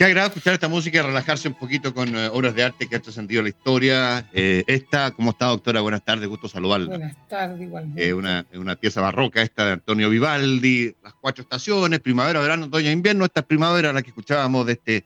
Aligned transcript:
Qué 0.00 0.06
agradable 0.06 0.36
escuchar 0.36 0.54
esta 0.54 0.68
música 0.68 0.98
y 0.98 1.02
relajarse 1.02 1.48
un 1.48 1.52
poquito 1.52 1.92
con 1.92 2.16
eh, 2.16 2.28
obras 2.28 2.54
de 2.54 2.64
arte 2.64 2.88
que 2.88 2.96
han 2.96 3.02
trascendido 3.02 3.42
la 3.42 3.50
historia. 3.50 4.26
Eh, 4.32 4.64
esta, 4.66 5.10
¿cómo 5.10 5.32
está, 5.32 5.44
doctora? 5.48 5.82
Buenas 5.82 6.02
tardes, 6.02 6.26
gusto 6.26 6.48
saludarla. 6.48 6.86
Buenas 6.86 7.28
tardes, 7.28 7.60
igualmente. 7.60 8.08
Eh, 8.08 8.14
una, 8.14 8.46
una 8.54 8.76
pieza 8.76 9.02
barroca 9.02 9.42
esta 9.42 9.66
de 9.66 9.72
Antonio 9.72 10.08
Vivaldi, 10.08 10.96
las 11.04 11.12
cuatro 11.20 11.42
estaciones, 11.42 12.00
primavera, 12.00 12.40
verano, 12.40 12.64
otoño 12.64 12.88
e 12.88 12.92
invierno. 12.92 13.26
Esta 13.26 13.40
es 13.40 13.46
primavera 13.46 13.92
la 13.92 14.00
que 14.00 14.08
escuchábamos 14.08 14.64
de 14.64 14.72
este 14.72 15.04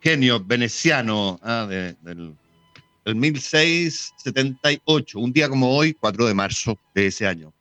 genio 0.00 0.38
veneciano 0.38 1.40
ah, 1.42 1.66
de- 1.68 1.96
del, 2.02 2.32
del 3.04 3.14
1678, 3.16 5.18
un 5.18 5.32
día 5.32 5.48
como 5.48 5.76
hoy, 5.76 5.92
4 5.94 6.24
de 6.24 6.34
marzo 6.34 6.78
de 6.94 7.08
ese 7.08 7.26
año. 7.26 7.52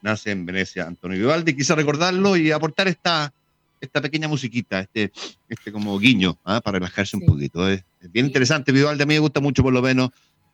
Nace 0.00 0.30
en 0.30 0.46
Venecia 0.46 0.86
Antonio 0.86 1.18
Vivaldi. 1.18 1.54
Quise 1.54 1.74
recordarlo 1.74 2.38
y 2.38 2.50
aportar 2.52 2.88
esta, 2.88 3.34
esta 3.82 4.00
pequeña 4.00 4.28
musiquita, 4.28 4.80
este, 4.80 5.12
este 5.48 5.72
como 5.72 5.98
guiño, 5.98 6.38
ah, 6.44 6.60
para 6.60 6.78
relajarse 6.78 7.16
un 7.16 7.26
poquito. 7.26 7.68
Es, 7.68 7.84
bien 8.10 8.26
interesante, 8.26 8.72
Vivaldi 8.72 9.02
a 9.02 9.06
mí 9.06 9.14
me 9.14 9.20
gusta 9.20 9.40
mucho 9.40 9.62
por 9.62 9.72
lo 9.72 9.82
menos. 9.82 10.10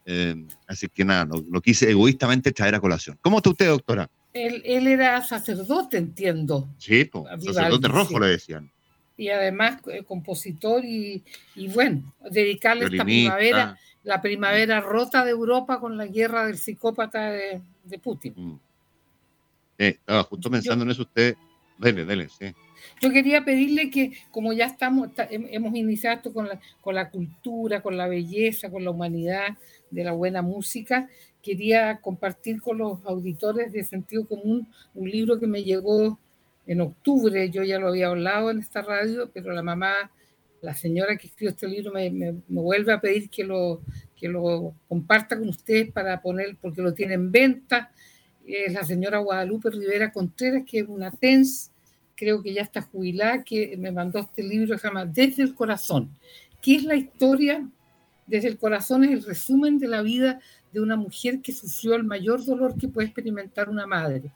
eh, 0.06 0.34
así 0.66 0.88
que 0.88 1.04
nada, 1.04 1.26
lo, 1.26 1.44
lo 1.50 1.60
quise 1.60 1.90
egoístamente 1.90 2.50
traer 2.52 2.74
a 2.74 2.80
colación. 2.80 3.18
¿Cómo 3.20 3.36
está 3.38 3.50
usted, 3.50 3.68
doctora? 3.68 4.08
Él, 4.32 4.62
él 4.64 4.86
era 4.86 5.22
sacerdote, 5.22 5.98
entiendo, 5.98 6.68
Sí, 6.78 7.04
po, 7.04 7.26
sacerdote 7.40 7.88
rojo 7.88 8.14
sí. 8.14 8.20
le 8.20 8.26
decían. 8.28 8.70
y 9.16 9.28
además 9.28 9.80
eh, 9.88 10.04
compositor 10.04 10.84
y, 10.84 11.22
y 11.54 11.68
bueno, 11.68 12.14
dedicarle 12.30 12.86
esta 12.86 13.04
primavera, 13.04 13.76
la 14.04 14.22
primavera 14.22 14.80
rota 14.80 15.24
de 15.24 15.30
Europa 15.32 15.78
con 15.80 15.96
la 15.98 16.06
guerra 16.06 16.46
del 16.46 16.56
psicópata 16.56 17.30
de, 17.30 17.60
de 17.84 17.98
Putin. 17.98 18.32
Mm. 18.36 18.58
Sí, 19.78 19.84
estaba 19.86 20.22
justo 20.24 20.50
pensando 20.50 20.84
en 20.84 20.90
eso 20.90 21.02
usted. 21.02 21.36
Dele, 21.78 22.04
dele, 22.04 22.28
sí. 22.28 22.46
Yo 23.00 23.10
quería 23.10 23.44
pedirle 23.44 23.90
que, 23.90 24.12
como 24.30 24.52
ya 24.52 24.66
estamos, 24.66 25.14
ta- 25.14 25.28
hem- 25.28 25.48
hemos 25.50 25.74
iniciado 25.74 26.16
esto 26.16 26.32
con 26.32 26.48
la, 26.48 26.60
con 26.80 26.94
la 26.94 27.10
cultura, 27.10 27.80
con 27.82 27.96
la 27.96 28.08
belleza, 28.08 28.70
con 28.70 28.84
la 28.84 28.90
humanidad 28.90 29.56
de 29.90 30.04
la 30.04 30.12
buena 30.12 30.42
música, 30.42 31.08
quería 31.42 32.00
compartir 32.00 32.60
con 32.60 32.78
los 32.78 32.98
auditores 33.04 33.72
de 33.72 33.84
Sentido 33.84 34.26
Común 34.26 34.68
un 34.94 35.10
libro 35.10 35.38
que 35.38 35.46
me 35.46 35.62
llegó 35.64 36.18
en 36.66 36.80
octubre. 36.80 37.48
Yo 37.50 37.62
ya 37.62 37.78
lo 37.78 37.88
había 37.88 38.08
hablado 38.08 38.50
en 38.50 38.58
esta 38.58 38.82
radio, 38.82 39.30
pero 39.32 39.52
la 39.52 39.62
mamá, 39.62 39.94
la 40.60 40.74
señora 40.74 41.16
que 41.16 41.28
escribió 41.28 41.50
este 41.50 41.68
libro, 41.68 41.92
me, 41.92 42.10
me- 42.10 42.32
me 42.48 42.60
vuelve 42.60 42.92
a 42.92 43.00
pedir 43.00 43.30
que 43.30 43.44
lo, 43.44 43.80
que 44.16 44.28
lo 44.28 44.74
comparta 44.88 45.38
con 45.38 45.48
ustedes 45.48 45.90
para 45.92 46.20
poner, 46.20 46.56
porque 46.60 46.82
lo 46.82 46.92
tiene 46.92 47.14
en 47.14 47.30
venta. 47.32 47.92
Es 48.46 48.72
la 48.72 48.82
señora 48.82 49.18
Guadalupe 49.18 49.70
Rivera 49.70 50.10
Contreras, 50.12 50.64
que 50.66 50.80
es 50.80 50.88
una 50.88 51.10
TENS 51.10 51.70
creo 52.18 52.42
que 52.42 52.52
ya 52.52 52.62
está 52.62 52.82
jubilada, 52.82 53.44
que 53.44 53.76
me 53.76 53.92
mandó 53.92 54.18
este 54.18 54.42
libro 54.42 54.74
que 54.74 54.80
se 54.80 54.88
llama 54.88 55.06
Desde 55.06 55.44
el 55.44 55.54
Corazón, 55.54 56.10
que 56.60 56.74
es 56.74 56.82
la 56.82 56.96
historia, 56.96 57.66
desde 58.26 58.48
el 58.48 58.58
corazón 58.58 59.04
es 59.04 59.10
el 59.12 59.24
resumen 59.24 59.78
de 59.78 59.88
la 59.88 60.02
vida 60.02 60.40
de 60.72 60.80
una 60.80 60.96
mujer 60.96 61.40
que 61.40 61.52
sufrió 61.52 61.94
el 61.94 62.04
mayor 62.04 62.44
dolor 62.44 62.76
que 62.76 62.88
puede 62.88 63.06
experimentar 63.06 63.70
una 63.70 63.86
madre. 63.86 64.32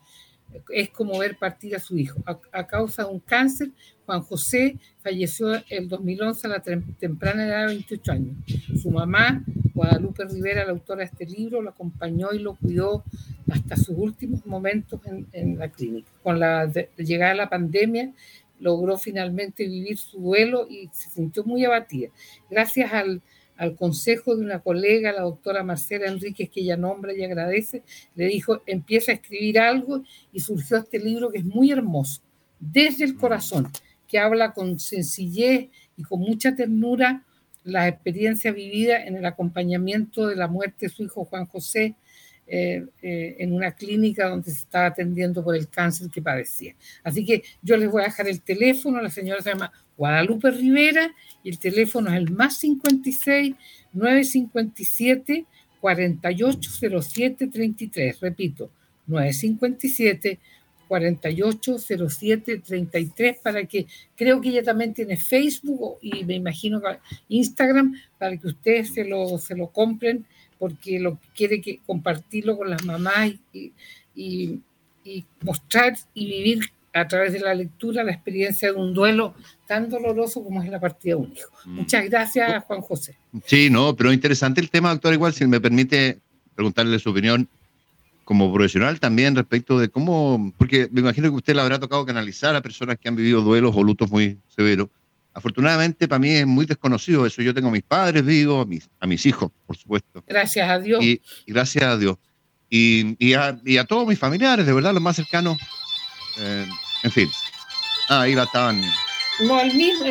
Es 0.71 0.91
como 0.91 1.19
ver 1.19 1.37
partir 1.37 1.75
a 1.77 1.81
su 1.81 1.97
hijo. 1.99 2.21
A, 2.53 2.67
causa 2.67 3.05
de 3.05 3.11
un 3.11 3.21
cáncer, 3.21 3.71
Juan 4.07 4.23
José 4.23 4.77
falleció 5.03 5.53
el 5.69 5.89
2011 5.89 6.47
a 6.47 6.51
la 6.51 6.63
tem- 6.63 6.97
temprana 6.99 7.47
edad 7.47 7.61
de 7.63 7.75
28 7.75 8.13
años. 8.13 8.37
Su 8.81 8.91
mamá, 8.91 9.45
Guadalupe 9.75 10.25
Rivera, 10.25 10.65
la 10.65 10.73
autora 10.73 11.01
de 11.01 11.05
este 11.07 11.27
libro, 11.27 11.63
lo 11.63 11.71
acompañó 11.71 12.33
y 12.33 12.39
lo 12.39 12.55
cuidó 12.55 13.05
hasta 13.51 13.77
sus 13.77 13.97
últimos 13.97 14.45
momentos 14.47 15.01
en, 15.33 15.59
la 15.59 15.69
clínica. 15.69 16.11
Con 16.23 16.41
la 16.41 16.71
llegada 16.97 17.33
de 17.33 17.39
la 17.39 17.49
pandemia, 17.49 18.13
logró 18.61 18.97
finalmente 18.97 19.67
vivir 19.67 19.99
su 19.99 20.21
duelo 20.21 20.67
y 20.71 20.89
se 20.93 21.11
sintió 21.11 21.45
muy 21.45 21.65
abatida. 21.65 22.09
Gracias 22.51 22.93
al, 22.93 23.21
al 23.63 23.77
consejo 23.77 24.35
de 24.35 24.43
una 24.43 24.59
colega, 24.59 25.13
la 25.13 25.21
doctora 25.21 25.63
Marcela 25.63 26.09
Enríquez, 26.09 26.51
que 26.51 26.63
ella 26.63 26.77
nombra 26.77 27.15
y 27.15 27.23
agradece, 27.23 27.85
le 28.17 28.27
dijo, 28.27 28.61
empieza 28.67 29.13
a 29.13 29.15
escribir 29.15 29.61
algo 29.61 30.03
y 30.33 30.41
surgió 30.41 30.79
este 30.79 30.99
libro 30.99 31.31
que 31.31 31.39
es 31.39 31.45
muy 31.45 31.71
hermoso, 31.71 32.23
desde 32.59 33.05
el 33.05 33.15
corazón, 33.15 33.69
que 34.09 34.19
habla 34.19 34.53
con 34.53 34.81
sencillez 34.81 35.69
y 35.97 36.03
con 36.03 36.19
mucha 36.19 36.57
ternura 36.57 37.25
la 37.63 37.87
experiencia 37.87 38.51
vivida 38.51 39.05
en 39.05 39.15
el 39.15 39.25
acompañamiento 39.25 40.27
de 40.27 40.35
la 40.35 40.49
muerte 40.49 40.87
de 40.87 40.93
su 40.93 41.05
hijo 41.05 41.25
Juan 41.25 41.47
José 41.47 41.95
eh, 42.49 42.85
eh, 43.01 43.37
en 43.39 43.53
una 43.53 43.71
clínica 43.71 44.29
donde 44.29 44.51
se 44.51 44.59
estaba 44.59 44.87
atendiendo 44.87 45.45
por 45.45 45.55
el 45.55 45.69
cáncer 45.69 46.11
que 46.11 46.21
padecía. 46.21 46.75
Así 47.05 47.25
que 47.25 47.45
yo 47.63 47.77
les 47.77 47.89
voy 47.89 48.03
a 48.03 48.07
dejar 48.07 48.27
el 48.27 48.43
teléfono, 48.43 49.01
la 49.01 49.11
señora 49.11 49.41
se 49.41 49.51
llama 49.51 49.73
Guadalupe 50.03 50.51
Rivera 50.51 51.15
y 51.45 51.51
el 51.51 51.61
teléfono 51.61 52.11
es 52.11 52.17
el 52.17 52.33
más 52.33 52.57
56 52.57 53.55
957 53.93 55.47
4807 55.81 57.47
33. 57.47 58.21
Repito, 58.21 58.69
957 59.07 60.41
4807 60.89 62.59
33 62.59 63.39
para 63.45 63.65
que 63.65 63.87
creo 64.17 64.41
que 64.41 64.49
ella 64.49 64.65
también 64.65 64.93
tiene 64.93 65.17
Facebook 65.17 65.99
y 66.03 66.25
me 66.25 66.35
imagino 66.35 66.83
que 66.83 66.99
Instagram 67.29 67.95
para 68.19 68.37
que 68.37 68.49
ustedes 68.49 68.93
se 68.93 69.05
lo, 69.05 69.39
se 69.39 69.55
lo 69.55 69.69
compren 69.69 70.27
porque 70.59 70.99
lo 70.99 71.21
quiere 71.37 71.61
que 71.61 71.79
compartirlo 71.87 72.59
con 72.59 72.71
las 72.71 72.85
mamás 72.85 73.35
y, 73.53 73.73
y, 74.17 74.59
y 75.05 75.25
mostrar 75.43 75.97
y 76.13 76.27
vivir 76.27 76.73
a 76.93 77.09
través 77.09 77.33
de 77.33 77.41
la 77.41 77.55
lectura 77.55 78.05
la 78.05 78.13
experiencia 78.13 78.73
de 78.73 78.79
un 78.79 78.93
duelo 78.93 79.35
tan 79.67 79.89
doloroso 79.89 80.45
como 80.45 80.63
es 80.63 80.69
la 80.69 80.79
partida 80.79 81.15
de 81.15 81.21
un 81.21 81.33
hijo. 81.33 81.51
Mm. 81.65 81.75
Muchas 81.77 82.05
gracias, 82.09 82.65
Juan 82.65 82.81
José. 82.83 83.17
Sí, 83.47 83.71
no, 83.71 83.97
pero 83.97 84.13
interesante 84.13 84.61
el 84.61 84.71
tema, 84.71 84.91
doctor, 84.91 85.15
igual, 85.15 85.33
si 85.33 85.47
me 85.47 85.61
permite 85.61 86.19
preguntarle 86.55 86.99
su 86.99 87.11
opinión 87.11 87.49
como 88.25 88.53
profesional 88.53 89.01
también 89.01 89.35
respecto 89.35 89.79
de 89.79 89.89
cómo, 89.89 90.53
porque 90.57 90.89
me 90.93 91.01
imagino 91.01 91.29
que 91.29 91.37
usted 91.37 91.55
le 91.55 91.63
habrá 91.63 91.79
tocado 91.81 92.07
canalizar 92.07 92.55
a 92.55 92.61
personas 92.61 92.99
que 92.99 93.09
han 93.09 93.17
vivido 93.17 93.41
duelos 93.41 93.75
o 93.75 93.83
lutos 93.83 94.11
muy 94.11 94.39
severos. 94.55 94.89
Afortunadamente 95.35 96.07
para 96.07 96.19
mí 96.19 96.31
es 96.31 96.47
muy 96.47 96.67
desconocido 96.67 97.27
eso. 97.27 97.43
Yo 97.43 97.55
tengo 97.55 97.69
a 97.69 97.73
mis 97.73 97.83
padres 97.83 98.25
vivos, 98.25 98.65
a 98.65 98.69
mis, 98.69 98.89
a 99.01 99.07
mis 99.07 99.25
hijos, 99.27 99.51
por 99.67 99.77
supuesto. 99.77 100.23
Gracias 100.27 100.69
a 100.69 100.79
Dios. 100.79 101.03
Y, 101.03 101.21
y 101.47 101.53
gracias 101.53 101.85
a 101.85 101.97
Dios. 101.97 102.19
Y, 102.69 103.17
y, 103.19 103.35
a, 103.35 103.59
y, 103.65 103.79
a, 103.79 103.85
todos 103.85 104.07
mis 104.07 104.19
familiares, 104.19 104.65
de 104.65 104.73
verdad, 104.73 104.95
los 104.95 105.03
más 105.03 105.17
cercanos. 105.17 105.59
Eh, 106.39 106.67
en 107.03 107.11
fin. 107.11 107.31
Ah, 108.09 108.23
ahí 108.23 108.35
la 108.35 108.45
estaban. 108.45 108.81
No, 109.41 109.61
el 109.61 109.75
mismo. 109.75 110.07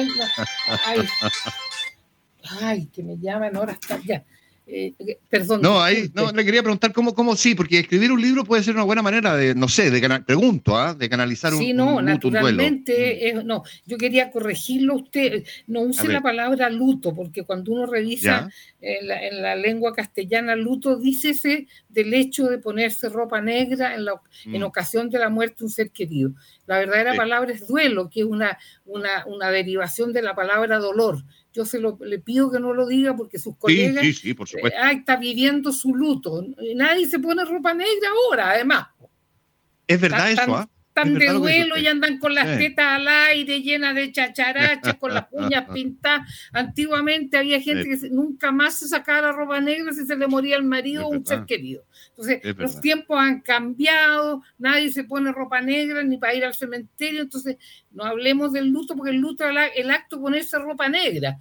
Ay, 2.62 2.86
que 2.88 3.04
me 3.04 3.18
llaman 3.18 3.56
ahora 3.56 3.78
ya. 4.04 4.24
Eh, 4.74 5.18
perdón. 5.30 5.62
No, 5.62 5.82
ahí, 5.82 6.10
no, 6.14 6.32
le 6.32 6.46
quería 6.46 6.62
preguntar 6.62 6.94
cómo, 6.94 7.14
cómo 7.14 7.36
sí, 7.36 7.56
porque 7.56 7.80
escribir 7.80 8.10
un 8.10 8.22
libro 8.22 8.46
puede 8.46 8.64
ser 8.64 8.74
una 8.74 8.86
buena 8.86 9.02
manera 9.02 9.36
de, 9.36 9.54
no 9.54 9.68
sé, 9.68 9.92
de 9.92 10.22
pregunto, 10.22 10.78
¿ah? 10.78 10.94
de 10.94 11.10
canalizar 11.10 11.54
un, 11.54 11.60
sí, 11.60 11.74
no, 11.74 12.02
naturalmente, 12.02 13.34
mm. 13.36 13.46
no, 13.46 13.64
yo 13.86 13.98
quería 13.98 14.32
corregirlo 14.32 14.96
usted, 14.96 15.44
no 15.68 15.82
use 15.82 16.08
la 16.08 16.22
palabra 16.22 16.70
luto, 16.70 17.14
porque 17.14 17.44
cuando 17.44 17.74
uno 17.74 17.86
revisa 17.86 18.50
en 18.80 19.42
la, 19.42 19.56
lengua 19.58 19.94
castellana, 19.94 20.56
luto, 20.56 20.96
dícese 20.96 21.68
del 21.90 22.14
hecho 22.14 22.46
de 22.48 22.58
ponerse 22.58 23.10
ropa 23.10 23.42
negra 23.42 23.94
en, 23.94 24.06
la, 24.06 24.22
en 24.46 24.62
mm. 24.62 24.64
ocasión 24.64 25.10
de 25.10 25.20
la 25.20 25.28
muerte 25.28 25.58
de 25.60 25.66
un 25.66 25.72
ser 25.72 25.92
querido. 25.92 26.32
La 26.66 26.80
verdadera 26.80 27.14
palabra 27.16 27.52
es 27.52 27.68
duelo, 27.68 28.10
que 28.10 28.22
es 28.22 28.26
una, 28.26 28.58
una, 28.86 29.26
una 29.26 29.52
derivación 29.52 30.14
de 30.14 30.22
la 30.22 30.34
palabra 30.34 30.80
dolor 30.80 31.22
yo 31.54 31.66
se 31.66 31.80
lo, 31.80 31.98
le 32.02 32.20
pido 32.20 32.52
que 32.52 32.60
no 32.60 32.74
lo 32.74 32.88
diga 32.88 33.16
porque 33.16 33.38
sus 33.38 33.58
colegas 33.58 34.04
sí, 34.04 34.14
sí, 34.14 34.34
por 34.34 34.48
supuesto. 34.48 34.80
Eh, 34.80 34.92
está 34.94 35.18
viviendo 35.18 35.72
su 35.72 35.94
luto. 35.94 36.46
Nadie 36.76 37.08
se 37.08 37.20
pone 37.20 37.44
ropa 37.44 37.74
negra 37.74 38.10
ahora, 38.10 38.52
además. 38.52 38.88
Es 39.88 40.00
verdad 40.00 40.32
eso, 40.32 40.56
¿ah? 40.56 40.70
Están 40.88 41.14
de 41.18 41.28
duelo 41.30 41.78
y 41.78 41.88
andan 41.88 42.20
con 42.20 42.36
las 42.36 42.58
tetas 42.58 42.86
al 42.86 43.08
aire, 43.08 43.62
llenas 43.62 43.96
de 43.96 44.12
chacharachas, 44.12 44.96
con 44.96 45.14
las 45.14 45.26
uñas 45.32 45.66
pintadas. 45.74 46.28
Antiguamente 46.52 47.38
había 47.38 47.62
gente 47.62 47.88
que 47.88 48.10
nunca 48.10 48.52
más 48.52 48.80
se 48.80 48.90
sacaba 48.90 49.22
la 49.22 49.32
ropa 49.32 49.62
negra 49.62 49.94
si 49.94 50.06
se 50.06 50.18
le 50.18 50.28
moría 50.28 50.58
el 50.58 50.64
marido 50.64 51.08
o 51.08 51.10
un 51.10 51.26
ser 51.26 51.46
querido. 51.46 51.86
Entonces, 52.12 52.58
los 52.58 52.80
tiempos 52.82 53.18
han 53.20 53.42
cambiado, 53.42 54.44
nadie 54.58 54.92
se 54.92 55.04
pone 55.04 55.32
ropa 55.32 55.62
negra 55.62 56.04
ni 56.04 56.18
para 56.18 56.36
ir 56.36 56.46
al 56.46 56.54
cementerio. 56.54 57.22
Entonces, 57.22 57.58
no 57.92 58.04
hablemos 58.04 58.54
del 58.54 58.68
luto, 58.68 58.96
porque 58.96 59.12
el 59.12 59.18
luto 59.18 59.44
es 59.50 59.56
el 59.76 59.90
acto 59.90 60.18
de 60.18 60.22
ponerse 60.22 60.60
ropa 60.60 60.88
negra. 60.90 61.38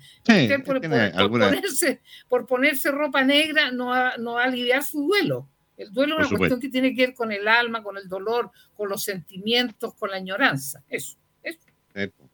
por, 0.65 0.81
ponerse, 0.81 2.01
por, 2.29 2.47
ponerse, 2.47 2.91
ropa 2.91 3.25
negra 3.25 3.71
no 3.71 3.91
no 4.19 4.35
va 4.35 4.43
a 4.43 4.47
aliviar 4.47 4.83
su 4.83 5.03
duelo. 5.03 5.49
El 5.81 5.93
duelo 5.93 6.21
es 6.21 6.29
una 6.29 6.39
cuestión 6.39 6.61
que 6.61 6.69
tiene 6.69 6.95
que 6.95 7.07
ver 7.07 7.15
con 7.15 7.33
el 7.33 7.49
alma, 7.49 7.83
con 7.83 7.97
el 7.97 8.07
dolor, 8.07 8.51
con 8.75 8.91
los 8.91 9.03
sentimientos, 9.03 9.95
con 9.95 10.11
la 10.11 10.17
añoranza. 10.17 10.83
Eso. 10.89 11.17
eso. 11.43 12.29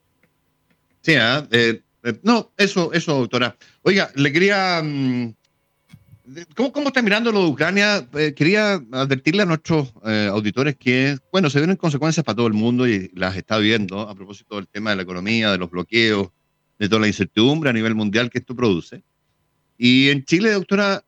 Sí, 1.01 1.15
¿ah? 1.15 1.47
eh, 1.53 1.81
eh, 2.03 2.19
no, 2.25 2.51
eso, 2.57 2.93
eso, 2.93 3.15
doctora. 3.15 3.57
Oiga, 3.83 4.11
le 4.17 4.33
quería. 4.33 4.83
Mm, 4.83 5.35
¿Cómo, 6.57 6.73
¿Cómo, 6.73 6.89
está 6.89 7.03
mirando 7.03 7.31
lo 7.31 7.45
de 7.45 7.51
Ucrania? 7.51 8.09
Eh, 8.15 8.35
quería 8.35 8.83
advertirle 8.91 9.43
a 9.43 9.47
nuestros 9.47 9.93
auditores 10.03 10.75
que, 10.75 11.17
bueno, 11.31 11.49
se 11.51 11.61
vienen 11.61 11.77
consecuencias 11.77 12.25
para 12.25 12.35
todo 12.35 12.49
el 12.49 12.53
mundo 12.53 12.89
y 12.89 13.11
las 13.15 13.37
está 13.37 13.59
viendo 13.59 14.01
a 14.01 14.15
propósito 14.15 14.57
del 14.57 14.67
tema 14.67 14.91
de 14.91 14.97
la 14.97 15.03
economía, 15.03 15.53
de 15.53 15.59
los 15.59 15.71
bloqueos, 15.71 16.31
de 16.79 16.89
toda 16.89 17.03
la 17.03 17.07
incertidumbre 17.07 17.71
a 17.71 17.73
nivel 17.73 17.95
mundial 17.95 18.29
que 18.29 18.39
esto 18.39 18.57
produce. 18.57 19.05
Y 19.79 20.09
en 20.09 20.25
Chile, 20.25 20.51
doctora, 20.51 21.05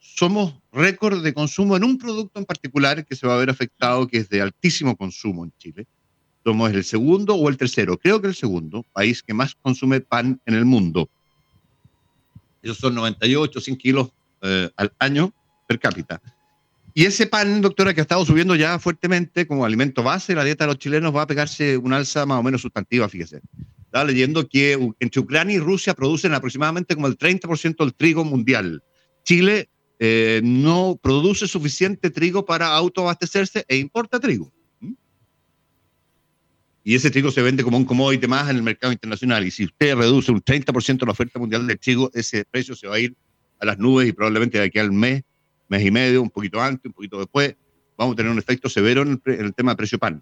somos 0.00 0.54
récord 0.72 1.22
de 1.22 1.32
consumo 1.32 1.76
en 1.76 1.84
un 1.84 1.96
producto 1.96 2.40
en 2.40 2.44
particular 2.44 3.04
que 3.04 3.14
se 3.14 3.26
va 3.26 3.34
a 3.34 3.38
ver 3.38 3.50
afectado, 3.50 4.08
que 4.08 4.18
es 4.18 4.28
de 4.28 4.42
altísimo 4.42 4.96
consumo 4.96 5.44
en 5.44 5.52
Chile. 5.58 5.86
Somos 6.42 6.72
el 6.72 6.82
segundo 6.84 7.36
o 7.36 7.48
el 7.48 7.56
tercero, 7.56 7.98
creo 7.98 8.20
que 8.20 8.26
el 8.26 8.34
segundo 8.34 8.84
país 8.92 9.22
que 9.22 9.32
más 9.32 9.54
consume 9.54 10.00
pan 10.00 10.40
en 10.44 10.54
el 10.54 10.64
mundo. 10.64 11.08
Esos 12.62 12.78
son 12.78 12.94
98, 12.94 13.60
100 13.60 13.76
kilos 13.76 14.10
eh, 14.42 14.70
al 14.76 14.92
año 14.98 15.32
per 15.66 15.78
cápita. 15.78 16.20
Y 16.92 17.04
ese 17.04 17.26
pan, 17.26 17.60
doctora, 17.60 17.94
que 17.94 18.00
ha 18.00 18.02
estado 18.02 18.24
subiendo 18.24 18.56
ya 18.56 18.78
fuertemente 18.78 19.46
como 19.46 19.64
alimento 19.64 20.02
base, 20.02 20.34
la 20.34 20.44
dieta 20.44 20.64
de 20.64 20.68
los 20.68 20.78
chilenos 20.78 21.14
va 21.14 21.22
a 21.22 21.26
pegarse 21.26 21.76
un 21.76 21.92
alza 21.92 22.26
más 22.26 22.40
o 22.40 22.42
menos 22.42 22.62
sustantiva, 22.62 23.08
fíjese. 23.08 23.40
Estaba 23.84 24.04
leyendo 24.04 24.48
que 24.48 24.94
entre 24.98 25.20
Ucrania 25.20 25.56
y 25.56 25.60
Rusia 25.60 25.94
producen 25.94 26.34
aproximadamente 26.34 26.94
como 26.94 27.06
el 27.06 27.16
30% 27.16 27.76
del 27.78 27.94
trigo 27.94 28.24
mundial. 28.24 28.82
Chile 29.24 29.68
eh, 29.98 30.40
no 30.42 30.98
produce 31.00 31.46
suficiente 31.46 32.10
trigo 32.10 32.44
para 32.44 32.68
autoabastecerse 32.68 33.64
e 33.68 33.76
importa 33.76 34.18
trigo. 34.18 34.52
Y 36.82 36.94
ese 36.94 37.10
trigo 37.10 37.30
se 37.30 37.42
vende 37.42 37.62
como 37.62 37.76
un 37.76 37.84
commodity 37.84 38.26
más 38.26 38.48
en 38.48 38.56
el 38.56 38.62
mercado 38.62 38.92
internacional. 38.92 39.46
Y 39.46 39.50
si 39.50 39.64
usted 39.64 39.94
reduce 39.94 40.32
un 40.32 40.42
30% 40.42 41.04
la 41.04 41.12
oferta 41.12 41.38
mundial 41.38 41.66
de 41.66 41.76
trigo, 41.76 42.10
ese 42.14 42.44
precio 42.44 42.74
se 42.74 42.88
va 42.88 42.96
a 42.96 43.00
ir 43.00 43.14
a 43.60 43.66
las 43.66 43.78
nubes 43.78 44.08
y 44.08 44.12
probablemente 44.12 44.58
de 44.58 44.64
aquí 44.64 44.78
al 44.78 44.92
mes, 44.92 45.22
mes 45.68 45.84
y 45.84 45.90
medio, 45.90 46.22
un 46.22 46.30
poquito 46.30 46.60
antes, 46.60 46.86
un 46.86 46.92
poquito 46.92 47.18
después, 47.18 47.54
vamos 47.96 48.14
a 48.14 48.16
tener 48.16 48.32
un 48.32 48.38
efecto 48.38 48.68
severo 48.68 49.02
en 49.02 49.20
el, 49.24 49.54
tema 49.54 49.72
de 49.72 49.76
precio 49.76 49.98
pan. 49.98 50.20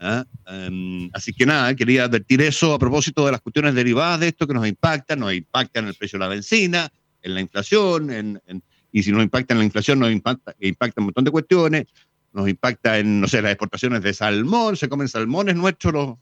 ¿ah? 0.00 0.24
Em, 0.46 1.10
así 1.12 1.32
que 1.32 1.44
nada, 1.44 1.74
quería 1.74 2.04
advertir 2.04 2.40
eso 2.40 2.72
a 2.72 2.78
propósito 2.78 3.26
de 3.26 3.32
las 3.32 3.40
cuestiones 3.40 3.74
derivadas 3.74 4.20
de 4.20 4.28
esto 4.28 4.46
que 4.46 4.54
nos 4.54 4.66
impactan, 4.66 5.18
nos 5.18 5.34
impactan 5.34 5.84
en 5.84 5.88
el 5.88 5.94
precio 5.94 6.18
de 6.18 6.24
la 6.24 6.28
benzina, 6.28 6.90
en 7.22 7.34
la 7.34 7.40
inflación, 7.40 8.10
en 8.10 8.40
y 8.96 9.02
si 9.02 9.12
nos 9.12 9.22
impacta 9.22 9.52
en 9.52 9.58
la 9.58 9.66
inflación, 9.66 9.98
nos 9.98 10.10
impacta, 10.10 10.54
impacta 10.58 11.00
en 11.00 11.02
un 11.02 11.06
montón 11.08 11.24
de 11.24 11.30
cuestiones, 11.30 11.86
nos 12.32 12.48
impacta 12.48 12.98
en, 12.98 13.20
no 13.20 13.28
sé, 13.28 13.42
las 13.42 13.52
exportaciones 13.52 14.00
de 14.00 14.14
salmón, 14.14 14.74
se 14.74 14.88
comen 14.88 15.06
salmones 15.06 15.54
nuestros 15.54 16.16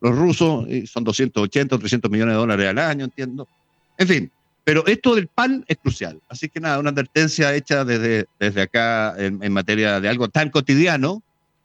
los, 0.00 0.14
rusos, 0.14 0.68
y 0.68 0.86
son 0.86 1.04
280 1.04 1.74
o 1.74 1.78
300 1.78 2.10
millones 2.10 2.34
de 2.34 2.38
dólares 2.38 2.68
al 2.68 2.78
año, 2.80 3.06
entiendo. 3.06 3.48
En 3.96 4.06
fin, 4.06 4.32
pero 4.68 4.86
esto 4.86 5.14
del 5.14 5.28
pan 5.28 5.64
es 5.66 5.78
crucial. 5.78 6.20
Así 6.28 6.50
que 6.50 6.60
nada, 6.60 6.78
una 6.78 6.90
advertencia 6.90 7.54
hecha 7.54 7.86
desde, 7.86 8.26
desde 8.38 8.60
acá 8.60 9.14
en, 9.16 9.42
en 9.42 9.50
materia 9.50 9.98
de 9.98 10.10
algo 10.10 10.28
tan 10.28 10.50
cotidiano, 10.50 11.22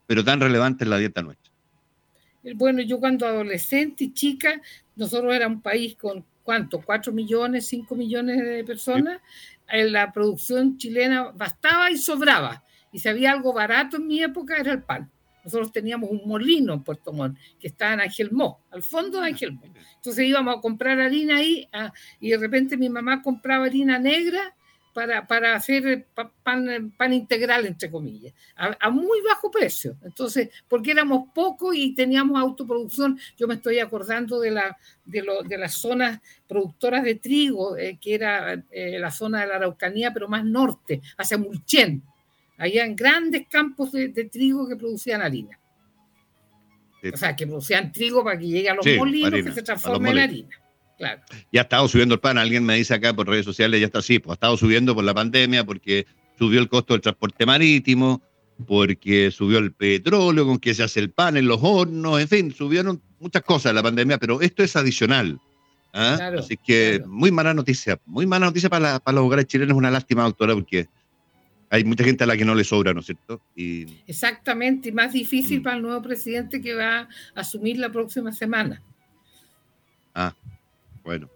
pero 0.07 0.23
tan 0.23 0.39
relevante 0.39 0.85
en 0.85 0.89
la 0.89 0.97
dieta 0.97 1.21
nuestra. 1.21 1.51
Bueno, 2.55 2.81
yo 2.81 3.01
cuando 3.01 3.27
adolescente 3.27 4.05
y 4.05 4.13
chica, 4.13 4.61
nosotros 4.95 5.35
éramos 5.35 5.57
un 5.57 5.61
país 5.61 5.97
con, 5.97 6.23
¿cuánto? 6.43 6.79
¿4 6.79 7.11
millones, 7.11 7.67
5 7.67 7.93
millones 7.93 8.41
de 8.41 8.63
personas? 8.63 9.19
la 9.67 10.13
producción 10.13 10.77
chilena 10.77 11.29
bastaba 11.35 11.91
y 11.91 11.97
sobraba. 11.97 12.63
Y 12.93 12.99
si 12.99 13.09
había 13.09 13.33
algo 13.33 13.51
barato 13.51 13.97
en 13.97 14.07
mi 14.07 14.23
época 14.23 14.55
era 14.55 14.71
el 14.71 14.81
pan. 14.81 15.11
Nosotros 15.43 15.71
teníamos 15.71 16.09
un 16.09 16.21
molino 16.25 16.73
en 16.73 16.83
Puerto 16.83 17.11
Montt 17.13 17.37
que 17.59 17.67
estaba 17.67 17.93
en 17.93 18.01
Angelmó, 18.01 18.61
al 18.71 18.83
fondo 18.83 19.19
de 19.19 19.27
Angelmó. 19.27 19.63
Entonces 19.95 20.25
íbamos 20.25 20.57
a 20.57 20.61
comprar 20.61 20.99
harina 20.99 21.37
ahí 21.37 21.67
ah, 21.73 21.91
y 22.19 22.29
de 22.29 22.37
repente 22.37 22.77
mi 22.77 22.89
mamá 22.89 23.21
compraba 23.21 23.65
harina 23.65 23.99
negra 23.99 24.55
para, 24.93 25.25
para 25.25 25.55
hacer 25.55 26.07
pan, 26.43 26.93
pan 26.95 27.13
integral, 27.13 27.65
entre 27.65 27.89
comillas, 27.89 28.33
a, 28.55 28.89
muy 28.89 29.21
bajo 29.21 29.49
precio. 29.49 29.97
Entonces, 30.03 30.49
porque 30.67 30.91
éramos 30.91 31.29
pocos 31.33 31.75
y 31.75 31.95
teníamos 31.95 32.39
autoproducción, 32.39 33.19
yo 33.37 33.47
me 33.47 33.55
estoy 33.55 33.79
acordando 33.79 34.39
de, 34.39 34.51
la, 34.51 34.77
de, 35.03 35.23
lo, 35.23 35.41
de 35.41 35.57
las 35.57 35.73
zonas 35.73 36.21
productoras 36.47 37.03
de 37.03 37.15
trigo, 37.15 37.75
eh, 37.75 37.97
que 37.99 38.13
era 38.13 38.53
eh, 38.71 38.99
la 38.99 39.11
zona 39.11 39.41
de 39.41 39.47
la 39.47 39.55
Araucanía, 39.55 40.13
pero 40.13 40.27
más 40.27 40.45
norte, 40.45 41.01
hacia 41.17 41.37
Mulchen. 41.37 42.03
Habían 42.57 42.95
grandes 42.95 43.47
campos 43.49 43.91
de, 43.91 44.09
trigo 44.31 44.67
que 44.67 44.75
producían 44.75 45.21
harina. 45.21 45.59
O 47.13 47.17
sea, 47.17 47.35
que 47.35 47.45
producían 47.45 47.91
trigo 47.91 48.23
para 48.23 48.39
que 48.39 48.47
llegue 48.47 48.69
a 48.69 48.75
los 48.75 48.85
molinos, 48.97 49.41
que 49.43 49.51
se 49.51 49.63
transforme 49.63 50.11
en 50.11 50.19
harina. 50.19 50.63
Ya 51.51 51.61
ha 51.61 51.63
estado 51.63 51.87
subiendo 51.87 52.15
el 52.15 52.21
pan, 52.21 52.37
alguien 52.37 52.63
me 52.65 52.75
dice 52.75 52.93
acá 52.93 53.13
por 53.13 53.27
redes 53.27 53.45
sociales, 53.45 53.79
ya 53.79 53.87
está 53.87 53.99
así, 53.99 54.19
pues 54.19 54.31
ha 54.31 54.35
estado 54.35 54.57
subiendo 54.57 54.95
por 54.95 55.03
la 55.03 55.13
pandemia, 55.13 55.65
porque 55.65 56.05
subió 56.37 56.59
el 56.59 56.69
costo 56.69 56.93
del 56.93 57.01
transporte 57.01 57.45
marítimo, 57.45 58.21
porque 58.65 59.31
subió 59.31 59.57
el 59.57 59.73
petróleo 59.73 60.45
con 60.45 60.59
que 60.59 60.73
se 60.73 60.83
hace 60.83 60.99
el 60.99 61.11
pan 61.11 61.37
en 61.37 61.47
los 61.47 61.59
hornos, 61.61 62.21
en 62.21 62.27
fin, 62.27 62.53
subieron 62.53 63.01
muchas 63.19 63.41
cosas 63.43 63.71
en 63.71 63.75
la 63.75 63.83
pandemia, 63.83 64.17
pero 64.17 64.41
esto 64.41 64.63
es 64.63 64.75
adicional. 64.75 65.39
¿ah? 65.93 66.31
Así 66.37 66.57
que 66.57 67.01
muy 67.05 67.31
mala 67.31 67.53
noticia, 67.53 67.99
muy 68.05 68.25
mala 68.25 68.45
noticia 68.45 68.69
para, 68.69 68.99
para 68.99 69.15
los 69.15 69.25
hogares 69.25 69.47
chilenos, 69.47 69.75
una 69.75 69.91
lástima, 69.91 70.23
doctora, 70.23 70.53
porque 70.53 70.87
hay 71.73 71.83
mucha 71.83 72.03
gente 72.03 72.23
a 72.23 72.27
la 72.27 72.37
que 72.37 72.45
no 72.45 72.53
le 72.53 72.63
sobra, 72.63 72.93
¿no 72.93 72.99
es 72.99 73.07
cierto? 73.07 73.41
Y... 73.55 73.87
Exactamente, 74.05 74.89
y 74.89 74.91
más 74.91 75.11
difícil 75.11 75.59
mm. 75.59 75.63
para 75.63 75.75
el 75.77 75.81
nuevo 75.81 76.03
presidente 76.03 76.61
que 76.61 76.75
va 76.75 76.99
a 76.99 77.09
asumir 77.33 77.79
la 77.79 77.91
próxima 77.91 78.31
semana. 78.31 78.79
Ah, 80.13 80.35
bueno. 81.03 81.31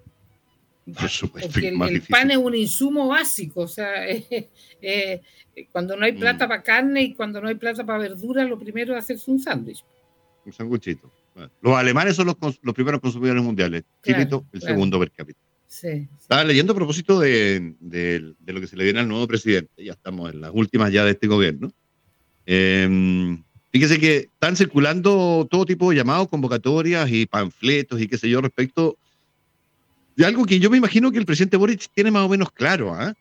Porque 1.31 1.69
el, 1.69 2.01
pan 2.03 2.29
es 2.29 2.37
un 2.37 2.53
insumo 2.53 3.07
básico, 3.07 3.61
o 3.61 3.67
sea, 3.67 3.91
cuando 5.71 5.97
no 5.97 6.05
hay 6.05 6.11
plata 6.11 6.45
mm. 6.45 6.49
para 6.49 6.61
carne 6.61 7.01
y 7.01 7.13
cuando 7.15 7.41
no 7.41 7.47
hay 7.47 7.55
plata 7.55 7.83
para 7.83 7.97
verdura, 7.97 8.43
lo 8.43 8.59
primero 8.59 8.93
es 8.93 8.99
hacerse 8.99 9.31
un 9.31 9.39
sándwich. 9.39 9.83
Un 10.45 10.53
sándwichito. 10.53 11.11
Los 11.61 11.75
alemanes 11.75 12.15
son 12.15 12.27
los, 12.27 12.59
los, 12.61 12.75
primeros 12.75 13.01
consumidores 13.01 13.41
mundiales, 13.41 13.85
Chilito 14.03 14.45
el 14.53 14.61
segundo 14.61 14.99
per 14.99 15.11
cápita. 15.11 15.39
Sí, 15.67 16.07
Estaba 16.19 16.43
leyendo 16.43 16.73
a 16.73 16.75
propósito 16.75 17.19
de, 17.19 17.75
de, 17.79 18.33
lo 18.45 18.61
que 18.61 18.67
se 18.67 18.77
le 18.77 18.85
viene 18.85 19.01
al 19.01 19.07
nuevo 19.07 19.27
presidente, 19.27 19.83
ya 19.83 19.91
estamos 19.91 20.33
en 20.33 20.41
las 20.41 20.51
últimas 20.53 20.91
ya 20.91 21.03
de 21.03 21.11
este 21.11 21.27
gobierno. 21.27 21.71
Eh, 22.45 23.37
fíjese 23.71 23.99
que 23.99 24.17
están 24.17 24.55
circulando 24.55 25.47
todo 25.51 25.65
tipo 25.65 25.89
de 25.89 25.97
llamados, 25.97 26.29
convocatorias 26.29 27.09
y 27.11 27.25
panfletos 27.25 28.01
y 28.01 28.07
qué 28.07 28.17
sé 28.17 28.29
yo 28.29 28.41
respecto 28.41 28.97
de 30.17 30.25
algo 30.25 30.45
que 30.45 30.59
yo 30.59 30.71
me 30.71 30.77
imagino 30.77 31.11
que 31.11 31.19
el 31.19 31.25
presidente 31.25 31.57
Boric 31.57 31.89
tiene 31.93 32.09
más 32.09 32.25
o 32.25 32.29
menos 32.29 32.51
claro, 32.51 32.93
¿ah? 32.93 33.13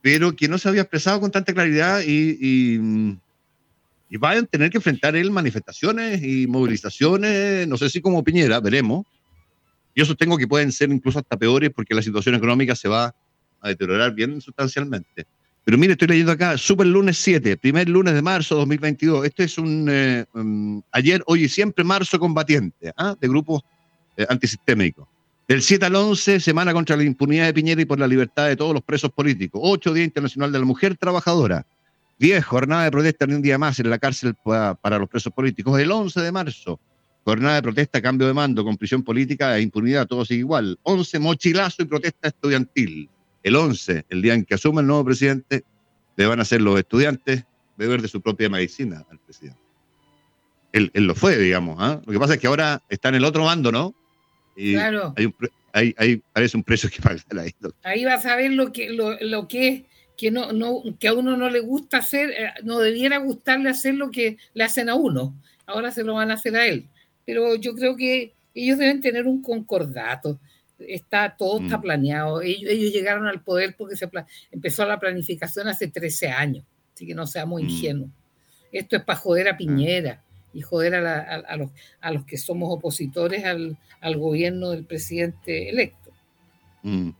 pero 0.00 0.34
que 0.34 0.48
no 0.48 0.58
se 0.58 0.68
había 0.68 0.82
expresado 0.82 1.20
con 1.20 1.30
tanta 1.30 1.54
claridad 1.54 2.02
y, 2.04 2.36
y, 2.40 4.16
van 4.18 4.38
a 4.38 4.42
tener 4.42 4.70
que 4.70 4.78
enfrentar 4.78 5.16
él 5.16 5.30
manifestaciones 5.30 6.22
y 6.22 6.46
movilizaciones, 6.48 7.66
no 7.68 7.78
sé 7.78 7.88
si 7.88 8.00
como 8.00 8.22
Piñera, 8.24 8.60
veremos. 8.60 9.06
Yo 9.94 10.04
sostengo 10.04 10.38
que 10.38 10.48
pueden 10.48 10.72
ser 10.72 10.90
incluso 10.90 11.18
hasta 11.18 11.36
peores 11.36 11.70
porque 11.74 11.94
la 11.94 12.02
situación 12.02 12.34
económica 12.34 12.74
se 12.74 12.88
va 12.88 13.14
a 13.60 13.68
deteriorar 13.68 14.14
bien 14.14 14.40
sustancialmente. 14.40 15.26
Pero 15.64 15.78
mire, 15.78 15.92
estoy 15.92 16.08
leyendo 16.08 16.32
acá, 16.32 16.58
Super 16.58 16.86
Lunes 16.86 17.18
7, 17.18 17.56
primer 17.56 17.88
lunes 17.88 18.14
de 18.14 18.22
marzo 18.22 18.56
2022. 18.56 19.26
Este 19.26 19.44
es 19.44 19.58
un 19.58 19.86
eh, 19.88 20.24
um, 20.34 20.82
ayer, 20.90 21.22
hoy 21.26 21.44
y 21.44 21.48
siempre 21.48 21.84
marzo 21.84 22.18
combatiente, 22.18 22.92
¿ah? 22.96 23.14
de 23.20 23.28
grupos 23.28 23.62
eh, 24.16 24.26
antisistémicos. 24.28 25.06
Del 25.46 25.62
7 25.62 25.86
al 25.86 25.94
11, 25.94 26.40
semana 26.40 26.72
contra 26.72 26.96
la 26.96 27.04
impunidad 27.04 27.46
de 27.46 27.54
Piñera 27.54 27.82
y 27.82 27.84
por 27.84 27.98
la 27.98 28.06
libertad 28.06 28.48
de 28.48 28.56
todos 28.56 28.72
los 28.72 28.82
presos 28.82 29.10
políticos. 29.10 29.60
8, 29.62 29.92
Día 29.92 30.04
Internacional 30.04 30.50
de 30.50 30.58
la 30.58 30.64
Mujer 30.64 30.96
Trabajadora. 30.96 31.66
10, 32.18 32.44
jornada 32.44 32.84
de 32.84 32.90
protesta 32.90 33.26
ni 33.26 33.34
un 33.34 33.42
día 33.42 33.58
más 33.58 33.78
en 33.80 33.90
la 33.90 33.98
cárcel 33.98 34.34
para, 34.42 34.98
los 34.98 35.08
presos 35.08 35.32
políticos. 35.32 35.78
El 35.78 35.90
11 35.90 36.20
de 36.20 36.32
marzo, 36.32 36.80
jornada 37.24 37.56
de 37.56 37.62
protesta, 37.62 38.02
cambio 38.02 38.26
de 38.26 38.34
mando, 38.34 38.64
con 38.64 38.76
prisión 38.76 39.02
política 39.02 39.56
e 39.56 39.62
impunidad, 39.62 40.06
todo 40.06 40.24
sigue 40.24 40.40
igual. 40.40 40.78
11, 40.82 41.18
mochilazo 41.18 41.82
y 41.82 41.86
protesta 41.86 42.28
estudiantil 42.28 43.08
el 43.42 43.56
11, 43.56 44.06
el 44.08 44.22
día 44.22 44.34
en 44.34 44.44
que 44.44 44.54
asume 44.54 44.80
el 44.80 44.86
nuevo 44.86 45.04
presidente, 45.04 45.64
le 46.16 46.26
van 46.26 46.38
a 46.38 46.42
hacer 46.42 46.60
los 46.60 46.78
estudiantes 46.78 47.44
beber 47.76 48.02
de 48.02 48.08
su 48.08 48.20
propia 48.20 48.48
medicina 48.48 49.04
al 49.10 49.18
presidente. 49.18 49.60
Él, 50.72 50.90
lo 50.94 51.14
fue, 51.14 51.36
digamos. 51.36 51.76
¿ah? 51.80 52.00
Lo 52.06 52.12
que 52.12 52.18
pasa 52.18 52.34
es 52.34 52.40
que 52.40 52.46
ahora 52.46 52.82
está 52.88 53.10
en 53.10 53.16
el 53.16 53.24
otro 53.24 53.44
bando, 53.44 53.70
¿no? 53.70 53.94
Y 54.56 54.74
claro. 54.74 55.14
Hay, 55.74 55.94
hay, 55.96 56.22
parece 56.32 56.56
un 56.56 56.64
precio 56.64 56.90
que 56.90 57.00
pagar 57.00 57.20
ahí. 57.38 57.54
Ahí 57.82 58.04
vas 58.04 58.26
a 58.26 58.36
ver 58.36 58.52
lo 58.52 58.72
que, 58.72 58.90
lo, 58.90 59.18
lo 59.20 59.48
que 59.48 59.68
es 59.68 59.82
que, 60.16 60.30
no, 60.30 60.52
no, 60.52 60.82
que 60.98 61.08
a 61.08 61.14
uno 61.14 61.36
no 61.36 61.50
le 61.50 61.60
gusta 61.60 61.98
hacer, 61.98 62.30
eh, 62.30 62.52
no 62.62 62.78
debiera 62.78 63.18
gustarle 63.18 63.70
hacer 63.70 63.94
lo 63.94 64.10
que 64.10 64.36
le 64.54 64.64
hacen 64.64 64.88
a 64.88 64.94
uno. 64.94 65.34
Ahora 65.66 65.90
se 65.90 66.04
lo 66.04 66.14
van 66.14 66.30
a 66.30 66.34
hacer 66.34 66.56
a 66.56 66.66
él. 66.66 66.88
Pero 67.24 67.54
yo 67.56 67.74
creo 67.74 67.96
que 67.96 68.34
ellos 68.54 68.78
deben 68.78 69.00
tener 69.00 69.26
un 69.26 69.42
concordato 69.42 70.38
está, 70.88 71.34
todo 71.36 71.60
está 71.60 71.78
mm. 71.78 71.82
planeado. 71.82 72.42
Ellos, 72.42 72.92
llegaron 72.92 73.26
al 73.26 73.42
poder 73.42 73.74
porque 73.76 73.96
se 73.96 74.08
empezó 74.50 74.84
la 74.86 75.00
planificación 75.00 75.68
hace 75.68 75.88
13 75.88 76.28
años, 76.28 76.64
así 76.94 77.06
que 77.06 77.14
no 77.14 77.26
seamos 77.26 77.62
mm. 77.62 77.64
ingenuos. 77.64 78.10
Esto 78.70 78.96
es 78.96 79.04
para 79.04 79.18
joder 79.18 79.48
a 79.48 79.52
ah. 79.52 79.56
Piñera 79.56 80.22
y 80.54 80.60
joder 80.60 80.94
a, 80.94 81.56
los, 81.56 81.70
a 82.00 82.12
los 82.12 82.24
que 82.26 82.36
somos 82.36 82.68
opositores 82.70 83.44
al, 83.44 83.76
gobierno 84.16 84.70
del 84.70 84.84
presidente 84.84 85.70
electo. 85.70 86.10
Mm. 86.82 87.10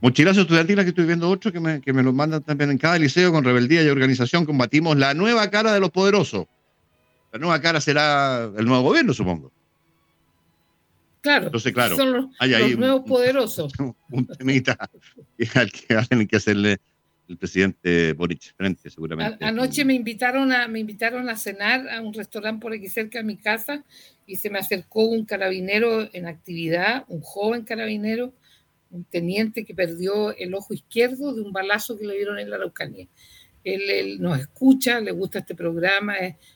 Mochilazo 0.00 0.42
estudiantil, 0.42 0.76
que 0.82 0.88
estoy 0.88 1.06
viendo 1.06 1.30
otro 1.30 1.50
que 1.50 1.60
me, 1.60 1.80
que 1.80 1.92
me 1.92 2.02
lo 2.02 2.12
mandan 2.12 2.42
también 2.42 2.70
en 2.70 2.78
cada 2.78 2.98
liceo 2.98 3.32
con 3.32 3.42
rebeldía 3.42 3.82
y 3.82 3.88
organización. 3.88 4.44
Combatimos 4.44 4.98
la 4.98 5.14
nueva 5.14 5.48
cara 5.50 5.72
de 5.72 5.80
los 5.80 5.90
poderosos. 5.90 6.46
La 7.34 7.40
nueva 7.40 7.60
cara 7.60 7.80
será 7.80 8.48
el 8.56 8.64
nuevo 8.64 8.84
gobierno, 8.84 9.12
supongo. 9.12 9.50
Claro, 11.20 11.46
Entonces, 11.46 11.72
claro 11.72 11.96
son 11.96 12.12
los, 12.12 12.78
nuevos 12.78 13.02
poderosos. 13.08 13.72
Un, 14.10 14.24
temita 14.24 14.78
al 15.56 15.72
que 15.72 15.96
tienen 16.08 16.28
que 16.28 16.36
hacerle 16.36 16.78
el 17.26 17.36
presidente 17.36 18.12
Boric 18.12 18.54
frente, 18.56 18.88
seguramente. 18.88 19.44
anoche 19.44 19.84
me 19.84 19.94
invitaron, 19.94 20.52
a, 20.52 20.68
me 20.68 20.78
invitaron 20.78 21.28
a 21.28 21.36
cenar 21.36 21.88
a 21.88 22.00
un 22.02 22.14
restaurante 22.14 22.62
por 22.62 22.72
aquí 22.72 22.86
cerca 22.86 23.18
de 23.18 23.24
mi 23.24 23.36
casa 23.36 23.82
y 24.26 24.36
se 24.36 24.48
me 24.48 24.60
acercó 24.60 25.02
un 25.06 25.24
carabinero 25.24 26.08
en 26.12 26.28
actividad, 26.28 27.04
un 27.08 27.20
joven 27.20 27.64
carabinero, 27.64 28.32
un 28.92 29.02
teniente 29.02 29.64
que 29.64 29.74
perdió 29.74 30.36
el 30.36 30.54
ojo 30.54 30.72
izquierdo 30.72 31.34
de 31.34 31.42
un 31.42 31.52
balazo 31.52 31.98
que 31.98 32.06
le 32.06 32.14
dieron 32.14 32.38
en 32.38 32.48
la 32.48 32.56
Araucanía. 32.56 33.08
Él, 33.64 34.20
nos 34.20 34.38
escucha, 34.38 35.00
le 35.00 35.10
gusta 35.10 35.40
este 35.40 35.54
programa, 35.54 36.14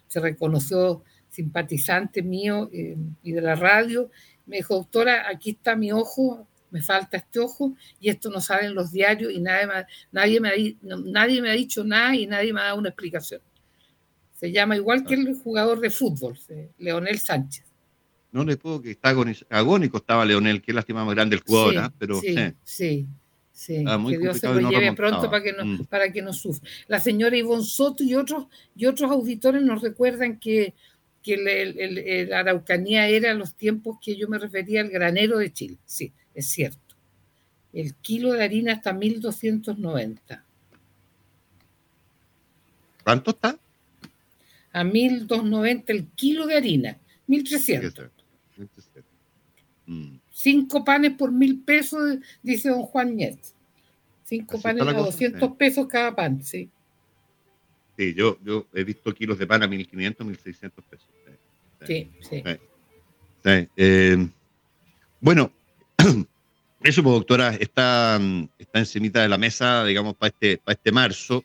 se 0.09 0.21
reconoció 0.21 1.05
simpatizante 1.29 2.23
mío 2.23 2.69
eh, 2.73 2.97
y 3.23 3.33
de 3.33 3.41
la 3.41 3.55
radio 3.55 4.11
me 4.49 4.57
dijo, 4.57 4.75
doctora, 4.75 5.29
aquí 5.29 5.51
está 5.51 5.77
mi 5.77 5.93
ojo, 5.93 6.49
me 6.71 6.83
falta 6.83 7.19
este 7.19 7.39
ojo 7.39 7.75
y 8.01 8.09
esto 8.09 8.31
no 8.31 8.41
sale 8.41 8.67
en 8.67 8.75
los 8.75 8.91
diarios 8.91 9.33
y 9.33 9.41
nadie 9.41 9.67
me, 9.67 9.75
nadie 10.11 10.41
me, 10.41 10.49
ha, 10.49 10.53
nadie 11.05 11.43
me 11.43 11.51
ha 11.51 11.55
dicho 11.55 11.85
nada 11.85 12.17
y 12.17 12.27
nadie 12.27 12.53
me 12.53 12.61
ha 12.61 12.65
dado 12.65 12.79
una 12.79 12.89
explicación. 12.89 13.41
Se 14.33 14.51
llama 14.51 14.77
igual 14.77 15.05
que 15.05 15.15
el 15.15 15.35
jugador 15.35 15.81
de 15.81 15.91
fútbol, 15.91 16.39
Leonel 16.79 17.19
Sánchez. 17.19 17.65
No 18.31 18.45
le 18.45 18.57
puedo 18.57 18.81
que 18.81 18.93
está 18.93 19.15
agónico, 19.51 19.99
estaba 19.99 20.25
Leonel, 20.25 20.63
que 20.63 20.73
lástima 20.73 21.05
más 21.05 21.15
grande 21.15 21.37
el 21.37 21.43
jugador, 21.43 21.79
¿ah? 21.79 21.93
pero 21.99 22.21
sí, 22.21 22.37
sí, 22.63 23.07
sí. 23.59 23.85
que 23.85 24.19
Dios 24.19 24.39
se 24.39 24.49
lo 24.49 24.71
lleve 24.71 24.93
pronto 24.93 25.29
para 25.29 25.43
que, 25.43 25.53
no, 25.53 25.65
mm. 25.65 25.87
para 25.87 26.13
que 26.13 26.23
no 26.23 26.33
sufra. 26.33 26.69
La 26.87 27.01
señora 27.01 27.37
Ivonne 27.37 27.65
Soto 27.65 28.05
y 28.05 28.15
otros, 28.15 28.47
y 28.77 28.87
otros 28.87 29.11
auditores 29.11 29.63
nos 29.63 29.83
recuerdan 29.83 30.39
que 30.39 30.75
que 31.23 31.35
el, 31.35 32.33
Araucanía 32.33 33.09
era 33.09 33.35
los 33.35 33.55
tiempos 33.55 33.99
que 34.01 34.17
yo 34.17 34.29
me 34.29 34.39
refería 34.39 34.81
al 34.81 34.89
granero 34.89 35.39
de 35.39 35.53
Chile. 35.53 35.77
Sí, 35.85 36.13
es 36.35 36.47
cierto. 36.47 36.97
El 37.73 37.95
kilo 37.97 38.33
de 38.33 38.45
harina 38.45 38.73
está 38.73 38.93
1290. 38.93 40.45
¿Cuánto 43.05 43.31
está? 43.33 43.59
A 44.73 44.85
1290 44.85 45.93
el 45.93 46.07
kilo 46.09 46.47
de 46.47 46.57
harina. 46.57 46.99
1300. 47.27 48.11
Mm. 49.87 50.17
Cinco 50.39 50.85
panes 50.85 51.15
por 51.15 51.33
mil 51.33 51.59
pesos, 51.65 52.19
dice 52.45 52.69
don 52.69 52.83
Juan 52.83 53.17
Ñet. 53.17 53.41
Cinco 54.23 54.61
panes 54.61 54.87
a 54.87 54.93
200 54.93 55.57
pesos 55.57 55.89
cada 55.89 56.15
pan, 56.15 56.41
sí. 56.45 56.71
Sí, 57.97 58.15
yo, 58.15 58.39
yo 58.45 58.69
he 58.73 58.85
visto 58.85 59.13
kilos 59.13 59.37
de 59.37 59.49
pan 59.49 59.65
a 59.65 59.67
1.500, 59.67 60.17
1.600 60.19 60.71
pesos. 60.89 61.09
Sí, 61.85 62.09
sí. 62.21 62.43
Eh, 63.77 64.29
bueno, 65.19 65.51
eso, 66.85 67.03
pues, 67.03 67.15
doctora, 67.17 67.57
está, 67.57 68.21
está 68.61 68.79
encimita 68.79 69.23
de 69.23 69.29
la 69.29 69.39
mesa, 69.39 69.85
digamos, 69.85 70.15
para 70.15 70.29
este, 70.29 70.59
para 70.59 70.75
este 70.75 70.93
marzo, 70.93 71.45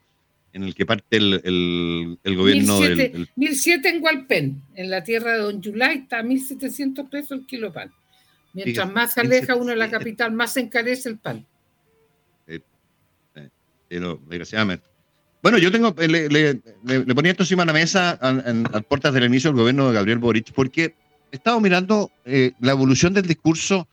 en 0.54 0.66
el 0.66 0.76
que 0.76 0.86
parte 0.86 1.18
el, 1.18 2.20
el, 2.24 2.36
gobierno 2.36 2.78
1007, 2.80 3.10
del... 3.10 3.30
1007 3.38 3.90
en 3.90 4.04
Hualpén, 4.04 4.62
en 4.76 4.92
la 4.92 5.04
tierra 5.04 5.32
de 5.32 5.40
Don 5.40 5.60
Yulay, 5.64 5.98
está 5.98 6.20
a 6.20 6.24
1.700 6.24 7.10
pesos 7.10 7.40
el 7.40 7.48
kilo 7.48 7.74
pan. 7.74 7.92
Mientras 8.54 8.92
más 8.92 9.14
se 9.14 9.22
aleja 9.22 9.56
uno 9.56 9.72
de 9.72 9.76
la 9.76 9.90
capital, 9.90 10.32
más 10.32 10.54
se 10.54 10.62
encarece 10.62 11.10
el 11.10 11.18
pan. 11.18 11.46
Eh, 12.48 12.60
eh, 13.36 13.50
desgraciadamente. 14.28 14.94
Bueno, 15.44 15.58
yo 15.58 15.74
tengo, 15.74 15.94
eh, 15.98 16.08
le, 16.08 17.14
ponía 17.14 17.32
esto 17.32 17.44
encima 17.44 17.64
de 17.64 17.68
la 17.68 17.74
mesa 17.74 18.18
en, 18.22 18.64
las 18.64 18.86
puertas 18.86 19.14
del 19.14 19.26
inicio 19.26 19.50
del 19.50 19.60
gobierno 19.60 19.90
de 19.90 19.96
Gabriel 19.96 20.18
Boric, 20.18 20.54
porque 20.54 20.96
he 21.34 21.36
estado 21.36 21.60
mirando 21.60 22.10
eh, 22.24 22.54
la 22.62 22.72
evolución 22.72 23.14
del 23.14 23.28
discurso 23.28 23.90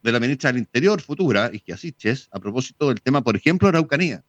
de 0.00 0.12
la 0.12 0.20
ministra 0.20 0.52
del 0.52 0.60
Interior 0.60 1.02
futura, 1.02 1.50
Isquiasiches, 1.52 2.28
a 2.30 2.38
propósito 2.38 2.90
del 2.90 3.02
tema, 3.02 3.20
por 3.20 3.34
ejemplo, 3.34 3.66
Araucanía. 3.66 4.22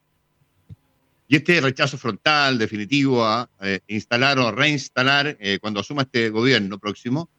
Y 1.28 1.36
este 1.36 1.60
rechazo 1.60 1.96
frontal, 1.96 2.58
definitivo, 2.58 3.24
a 3.24 3.48
eh, 3.60 3.78
instalar 3.86 4.40
o 4.40 4.50
reinstalar, 4.50 5.38
cuando 5.60 5.78
asuma 5.78 6.02
este 6.02 6.28
gobierno 6.30 6.80
próximo, 6.80 7.30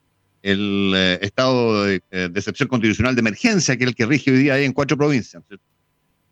el 0.46 0.94
estado 1.22 1.86
de, 1.86 2.04
excepción 2.12 2.70
constitucional 2.70 3.16
de 3.16 3.22
emergencia, 3.22 3.76
que 3.76 3.84
es 3.84 3.88
el 3.90 3.96
que 3.96 4.06
rige 4.06 4.32
hoy 4.32 4.38
día 4.38 4.60
en 4.60 4.74
cuatro 4.74 4.96
provincias. 4.96 5.42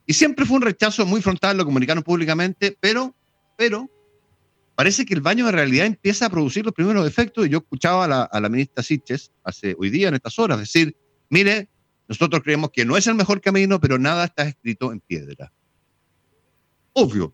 Y 0.05 0.13
siempre 0.13 0.45
fue 0.45 0.57
un 0.57 0.61
rechazo 0.61 1.03
muy 1.07 1.19
frontal, 1.21 1.57
lo 1.57 1.65
comunicaron 1.65 2.03
públicamente, 2.03 2.77
pero, 2.79 3.15
pero 3.57 3.89
parece 4.75 5.03
que 5.03 5.15
el 5.15 5.21
baño 5.21 5.47
de 5.47 5.53
realidad 5.53 5.87
empieza 5.87 6.27
a 6.27 6.29
producir 6.29 6.63
los 6.63 6.75
primeros 6.75 7.07
efectos. 7.07 7.47
Y 7.47 7.49
yo 7.49 7.57
escuchaba 7.57 8.25
a 8.25 8.39
la, 8.39 8.49
ministra 8.49 8.83
Siches 8.83 9.31
hace 9.43 9.75
hoy 9.79 9.89
día, 9.89 10.09
en 10.09 10.13
estas 10.13 10.37
horas, 10.37 10.59
decir: 10.59 10.95
mire, 11.29 11.67
nosotros 12.07 12.43
creemos 12.43 12.69
que 12.69 12.85
no 12.85 12.95
es 12.95 13.07
el 13.07 13.15
mejor 13.15 13.41
camino, 13.41 13.79
pero 13.79 13.97
nada 13.97 14.25
está 14.25 14.43
escrito 14.43 14.91
en 14.91 14.99
piedra. 14.99 15.51
Obvio, 16.93 17.33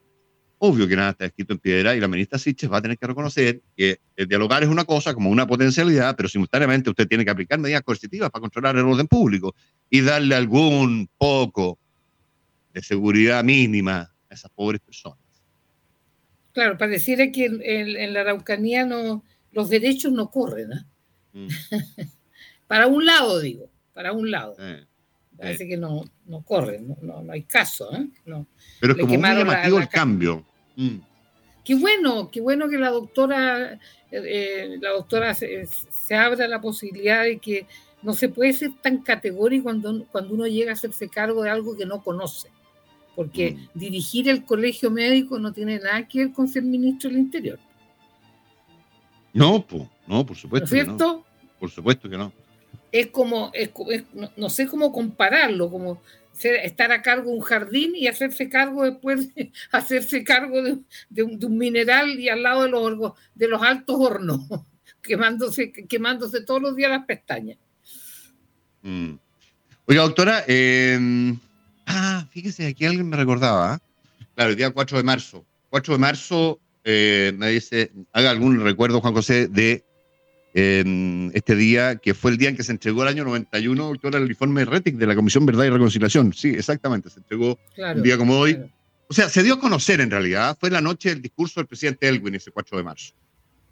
obvio 0.60 0.88
que 0.88 0.96
nada 0.96 1.12
está 1.12 1.26
escrito 1.26 1.54
en 1.54 1.60
piedra 1.60 1.96
y 1.96 2.00
la 2.00 2.08
ministra 2.08 2.38
Siches 2.38 2.72
va 2.72 2.78
a 2.78 2.82
tener 2.82 2.98
que 2.98 3.08
reconocer 3.08 3.62
que 3.76 4.00
el 4.16 4.28
dialogar 4.28 4.62
es 4.64 4.70
una 4.70 4.86
cosa 4.86 5.14
como 5.14 5.30
una 5.30 5.48
potencialidad, 5.48 6.16
pero 6.16 6.30
simultáneamente 6.30 6.90
usted 6.90 7.08
tiene 7.08 7.26
que 7.26 7.32
aplicar 7.32 7.60
medidas 7.60 7.82
coercitivas 7.82 8.30
para 8.30 8.42
controlar 8.42 8.76
el 8.76 8.86
orden 8.86 9.08
público 9.08 9.56
y 9.90 10.02
darle 10.02 10.36
algún 10.36 11.10
poco 11.18 11.80
de 12.74 12.84
seguridad 12.84 13.44
mínima 13.44 14.12
a 14.30 14.34
esas 14.34 14.52
pobres 14.52 14.82
personas. 14.82 15.18
Claro, 16.52 16.78
pareciera 16.78 17.32
que 17.32 17.46
en, 17.46 18.14
la 18.14 18.22
Araucanía 18.22 18.86
no, 18.86 19.24
los 19.52 19.70
derechos 19.70 20.12
no 20.12 20.30
corren. 20.30 20.72
Mm. 21.32 21.48
para 22.68 22.88
un 22.88 23.06
lado, 23.06 23.40
digo, 23.40 23.70
para 23.94 24.12
un 24.12 24.30
lado. 24.30 24.58
Parece 25.38 25.70
que 25.70 25.78
no, 25.78 26.04
no 26.26 26.42
corren, 26.42 26.98
no, 27.02 27.24
no, 27.24 27.32
hay 27.32 27.44
caso. 27.44 27.96
¿eh? 27.96 28.10
Pero 28.26 28.94
es 28.94 29.00
como 29.00 29.18
muy 29.18 29.30
llamativo 29.30 29.80
el 29.80 29.88
cambio. 29.88 30.46
Mm. 30.80 31.02
Qué 31.66 31.76
bueno, 31.76 32.32
qué 32.32 32.42
bueno 32.42 32.70
que 32.70 32.78
la 32.78 32.90
doctora, 32.90 33.80
eh, 34.12 34.78
la 34.82 34.92
doctora 34.92 35.34
se, 35.34 35.66
se 35.66 36.16
abra 36.16 36.48
la 36.48 36.62
posibilidad 36.62 37.24
de 37.24 37.38
que 37.38 37.68
no 38.02 38.14
se 38.14 38.30
puede 38.30 38.54
ser 38.54 38.72
tan 38.82 39.00
categórico 39.00 39.64
cuando, 39.64 40.06
cuando 40.12 40.34
uno 40.34 40.48
llega 40.48 40.72
a 40.72 40.74
hacerse 40.74 41.10
cargo 41.10 41.44
de 41.44 41.50
algo 41.50 41.76
que 41.78 41.86
no 41.86 42.02
conoce 42.02 42.50
porque 43.20 43.52
mm. 43.52 43.78
dirigir 43.78 44.30
el 44.30 44.46
colegio 44.46 44.90
médico 44.90 45.40
no 45.40 45.52
tiene 45.52 45.78
nada 45.78 46.08
que 46.08 46.20
ver 46.20 46.32
con 46.32 46.48
ser 46.48 46.64
ministro 46.64 47.10
del 47.10 47.20
Interior. 47.20 47.60
No, 49.34 49.66
no, 50.08 50.26
por 50.26 50.38
supuesto. 50.38 50.74
¿No 50.74 50.80
es 50.80 50.86
cierto? 50.86 51.06
no. 51.06 51.26
Por 51.60 51.70
supuesto 51.70 52.10
que 52.10 52.18
no. 52.18 52.32
Es 52.94 53.08
como, 53.08 53.52
es, 53.54 53.72
no, 54.38 54.50
sé 54.50 54.68
cómo 54.68 54.94
compararlo, 54.94 55.70
como 55.70 56.02
estar 56.44 56.92
a 56.92 57.02
cargo 57.02 57.32
de 57.32 57.38
un 57.38 57.42
jardín 57.42 57.96
y 57.96 58.08
hacerse 58.08 58.50
cargo 58.50 58.84
después 58.84 59.34
de 59.34 59.52
hacerse 59.72 60.24
cargo 60.24 60.62
de, 61.10 61.24
un, 61.24 61.58
mineral 61.58 62.20
y 62.20 62.30
al 62.30 62.44
lado 62.44 62.64
de 62.64 62.70
los, 62.70 63.14
de 63.36 63.48
los 63.48 63.62
altos 63.62 63.96
hornos, 64.00 64.42
quemándose, 65.02 65.72
quemándose 65.72 66.42
todos 66.42 66.62
los 66.62 66.76
días 66.76 66.92
las 66.92 67.06
pestañas. 67.06 67.58
Mm. 68.82 69.14
Oiga, 69.86 70.04
doctora, 70.04 70.44
em, 70.48 71.38
ah, 71.88 72.28
fíjese, 72.32 72.68
aquí 72.68 72.86
alguien 72.86 73.10
me 73.10 73.18
recordaba, 73.18 73.74
¿ah? 73.74 73.80
claro, 74.36 74.52
el 74.52 74.56
día 74.56 74.70
4 74.70 74.98
de 74.98 75.04
marzo. 75.04 75.46
4 75.70 75.96
de 75.96 76.00
marzo, 76.00 76.60
eh, 76.84 77.34
me 77.36 77.50
dice, 77.50 77.92
haga 78.14 78.30
algún 78.30 78.64
recuerdo, 78.64 79.02
Juan 79.02 79.14
José, 79.14 79.48
de 79.48 79.84
este 80.54 81.56
día, 81.56 81.98
que 81.98 82.14
fue 82.14 82.32
el 82.32 82.38
día 82.38 82.50
en 82.50 82.58
que 82.58 82.64
se 82.64 82.72
entregó 82.72 83.04
el 83.04 83.10
año 83.10 83.24
91, 83.24 83.84
doctora, 83.84 84.18
el 84.18 84.30
informe 84.30 84.66
RETIC 84.66 84.96
de 84.96 85.08
la 85.08 85.16
Comisión 85.16 85.46
Verdad 85.46 85.66
y 85.66 85.70
Reconciliación. 85.70 86.34
Sí, 86.34 86.50
exactamente, 86.50 87.10
se 87.10 87.20
entregó 87.20 87.58
un 87.78 88.04
día 88.04 88.18
como 88.18 88.38
hoy. 88.38 88.60
O 89.08 89.14
sea, 89.14 89.30
se 89.30 89.42
dio 89.42 89.56
a 89.56 89.60
conocer 89.60 90.02
en 90.02 90.12
realidad, 90.12 90.58
fue 90.60 90.70
la 90.70 90.82
noche 90.82 91.10
del 91.10 91.22
discurso 91.22 91.60
del 91.60 91.68
presidente 91.68 92.08
Elwin, 92.08 92.36
ese 92.36 92.52
4 92.52 92.78
de 92.78 92.84
marzo. 92.84 93.14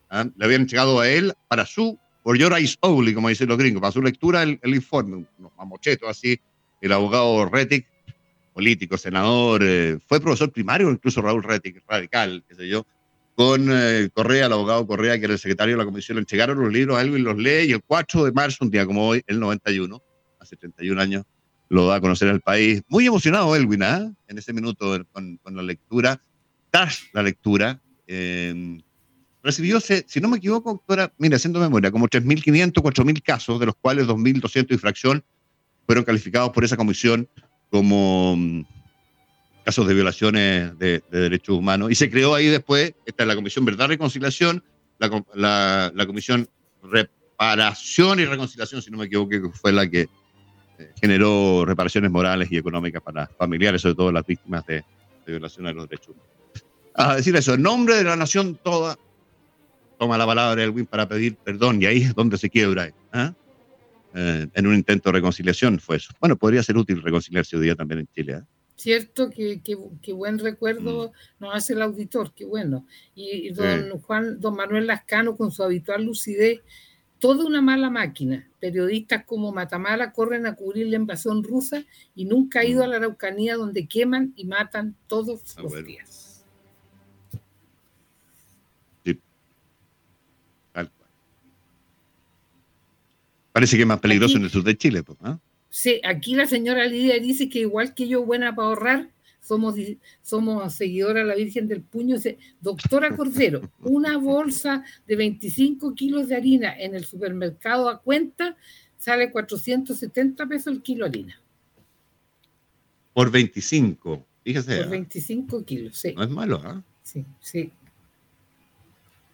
¿Ah? 0.09 0.25
Le 0.35 0.45
habían 0.45 0.61
entregado 0.61 0.99
a 0.99 1.09
él 1.09 1.33
para 1.47 1.65
su, 1.65 1.99
por 2.23 2.37
your 2.37 2.53
eyes 2.53 2.77
only, 2.81 3.13
como 3.13 3.29
dicen 3.29 3.47
los 3.47 3.57
gringos, 3.57 3.81
para 3.81 3.91
su 3.91 4.01
lectura 4.01 4.43
el, 4.43 4.59
informe, 4.63 5.27
unos 5.37 5.51
mamochetos 5.57 6.09
así, 6.09 6.39
el 6.81 6.91
abogado 6.91 7.45
Rettig, 7.45 7.85
político, 8.53 8.97
senador, 8.97 9.61
eh, 9.63 9.99
fue 10.07 10.19
profesor 10.19 10.51
primario, 10.51 10.89
incluso 10.89 11.21
Raúl 11.21 11.43
Rettig, 11.43 11.83
radical, 11.87 12.43
qué 12.47 12.55
sé 12.55 12.67
yo, 12.67 12.87
con 13.37 13.67
eh, 13.69 14.09
Correa, 14.15 14.47
el 14.47 14.53
abogado 14.53 14.87
Correa, 14.87 15.19
que 15.19 15.25
era 15.25 15.33
el 15.35 15.39
secretario 15.39 15.75
de 15.75 15.77
la 15.77 15.85
comisión, 15.85 16.15
le 16.15 16.21
entregaron 16.21 16.59
los 16.59 16.73
libros 16.73 16.97
a 16.97 17.03
Elwin, 17.03 17.23
los 17.23 17.37
lee 17.37 17.67
y 17.67 17.71
el 17.71 17.83
4 17.85 18.25
de 18.25 18.31
marzo, 18.31 18.65
un 18.65 18.71
día 18.71 18.83
como 18.83 19.07
hoy, 19.07 19.21
el 19.27 19.39
91, 19.39 20.01
hace 20.39 20.55
31 20.55 20.99
años, 20.99 21.23
lo 21.69 21.85
da 21.85 21.97
a 21.97 22.01
conocer 22.01 22.29
al 22.29 22.41
país. 22.41 22.81
Muy 22.87 23.05
emocionado 23.05 23.55
Elwin, 23.55 23.83
¿ah? 23.83 24.11
en 24.27 24.37
ese 24.39 24.53
minuto 24.53 25.05
con, 25.11 25.39
la 25.51 25.61
lectura, 25.61 26.19
tras 26.71 27.03
la 27.13 27.21
lectura. 27.21 27.79
Eh, 28.07 28.81
recibió, 29.43 29.79
si 29.81 30.19
no 30.19 30.29
me 30.29 30.37
equivoco, 30.37 30.71
doctora, 30.71 31.13
mira, 31.19 31.35
haciendo 31.35 31.59
memoria, 31.59 31.91
como 31.91 32.07
3.500, 32.07 32.73
4.000 32.73 33.21
casos, 33.21 33.59
de 33.59 33.67
los 33.67 33.75
cuales 33.75 34.07
2.200 34.07 34.71
infracción 34.71 35.23
fueron 35.85 36.03
calificados 36.03 36.49
por 36.49 36.63
esa 36.63 36.75
comisión 36.75 37.29
como 37.69 38.35
casos 39.67 39.85
de 39.85 39.93
violaciones 39.93 40.79
de, 40.79 41.03
derechos 41.11 41.57
humanos. 41.57 41.91
Y 41.91 41.95
se 41.95 42.09
creó 42.09 42.33
ahí 42.33 42.45
después, 42.47 42.93
esta 43.05 43.23
es 43.23 43.27
la 43.27 43.35
Comisión 43.35 43.65
Verdad 43.65 43.87
y 43.87 43.89
Reconciliación, 43.89 44.63
la, 44.97 45.91
Comisión 46.07 46.47
Reparación 46.81 48.21
y 48.21 48.25
Reconciliación, 48.25 48.81
si 48.81 48.89
no 48.91 48.97
me 48.97 49.07
equivoco, 49.07 49.51
fue 49.51 49.73
la 49.73 49.85
que 49.85 50.07
eh, 50.79 50.91
generó 51.01 51.65
reparaciones 51.65 52.09
morales 52.09 52.49
y 52.49 52.55
económicas 52.55 53.01
para 53.01 53.27
familiares, 53.27 53.81
sobre 53.81 53.95
todo 53.95 54.09
las 54.09 54.25
víctimas 54.25 54.65
de, 54.67 54.85
de 55.25 55.37
los 55.37 55.57
derechos 55.57 56.15
humanos. 56.15 56.63
A 56.93 57.17
decir 57.17 57.35
eso, 57.35 57.55
en 57.55 57.61
nombre 57.61 57.95
de 57.95 58.05
la 58.05 58.15
nación 58.15 58.57
toda, 58.63 58.97
toma 59.99 60.17
la 60.17 60.25
palabra 60.25 60.63
Elwin 60.63 60.85
para 60.85 61.09
pedir 61.09 61.35
perdón, 61.35 61.81
y 61.81 61.87
ahí 61.87 62.03
es 62.03 62.15
donde 62.15 62.37
se 62.37 62.49
quiebra. 62.49 62.87
¿eh? 62.87 63.31
Eh, 64.15 64.47
en 64.53 64.65
un 64.65 64.75
intento 64.75 65.09
de 65.09 65.13
reconciliación 65.17 65.77
fue 65.77 65.97
eso. 65.97 66.13
Bueno, 66.21 66.37
podría 66.37 66.63
ser 66.63 66.77
útil 66.77 67.01
reconciliarse 67.01 67.57
hoy 67.57 67.63
día 67.63 67.75
también 67.75 67.99
en 67.99 68.07
Chile. 68.15 68.33
¿eh? 68.35 68.56
Cierto, 68.77 69.31
que, 69.31 70.13
buen 70.13 70.37
recuerdo 70.37 71.07
mm. 71.07 71.43
nos 71.43 71.55
hace 71.55 71.73
el 71.73 71.81
auditor, 71.81 72.31
qué 72.35 72.45
bueno. 72.45 72.85
Y, 73.15 73.49
don 73.49 73.99
Juan, 74.01 74.39
don 74.39 74.55
Manuel 74.55 74.85
Lascano, 74.85 75.35
con 75.35 75.51
su 75.51 75.63
habitual 75.63 76.05
lucidez, 76.05 76.61
toda 77.17 77.43
una 77.43 77.59
mala 77.59 77.89
máquina. 77.89 78.47
Periodistas 78.59 79.25
como 79.25 79.51
Matamala 79.51 80.13
corren 80.13 80.45
a 80.45 80.53
cubrir 80.53 80.87
la 80.87 80.97
invasión 80.97 81.43
rusa 81.43 81.83
y 82.15 82.25
nunca 82.25 82.59
ha 82.59 82.65
ido 82.65 82.83
a 82.83 82.87
mm. 82.87 82.89
la 82.91 82.97
Araucanía 82.97 83.55
donde 83.55 83.87
queman 83.87 84.33
y 84.35 84.45
matan 84.45 84.95
todos 85.07 85.41
ah, 85.57 85.63
los 85.63 85.83
días. 85.83 86.45
Sí. 89.03 89.19
Parece 93.51 93.75
que 93.75 93.81
es 93.81 93.87
más 93.87 93.99
peligroso 93.99 94.37
en 94.37 94.43
el 94.43 94.51
sur 94.51 94.63
de 94.63 94.77
Chile, 94.77 95.01
pues, 95.01 95.17
¿ah? 95.23 95.39
Sí, 95.77 96.01
aquí 96.03 96.33
la 96.33 96.47
señora 96.47 96.87
Lidia 96.87 97.19
dice 97.19 97.49
que 97.49 97.59
igual 97.59 97.93
que 97.93 98.07
yo, 98.07 98.25
buena 98.25 98.55
para 98.55 98.69
ahorrar, 98.69 99.11
somos, 99.39 99.75
somos 100.23 100.73
seguidora 100.73 101.19
de 101.19 101.27
la 101.27 101.35
Virgen 101.35 101.67
del 101.67 101.83
Puño. 101.83 102.15
Dice, 102.15 102.39
doctora 102.59 103.15
Cordero, 103.15 103.61
una 103.81 104.17
bolsa 104.17 104.83
de 105.05 105.15
25 105.15 105.93
kilos 105.93 106.29
de 106.29 106.35
harina 106.35 106.75
en 106.75 106.95
el 106.95 107.05
supermercado 107.05 107.89
a 107.89 108.01
cuenta 108.01 108.57
sale 108.97 109.31
470 109.31 110.47
pesos 110.47 110.73
el 110.73 110.81
kilo 110.81 111.05
de 111.05 111.09
harina. 111.09 111.41
Por 113.13 113.29
25, 113.29 114.25
fíjese. 114.43 114.77
Por 114.77 114.89
25 114.89 115.63
kilos, 115.63 115.95
sí. 115.95 116.13
No 116.13 116.23
es 116.23 116.29
malo, 116.31 116.59
¿ah? 116.65 116.83
Sí, 117.03 117.23
sí. 117.39 117.71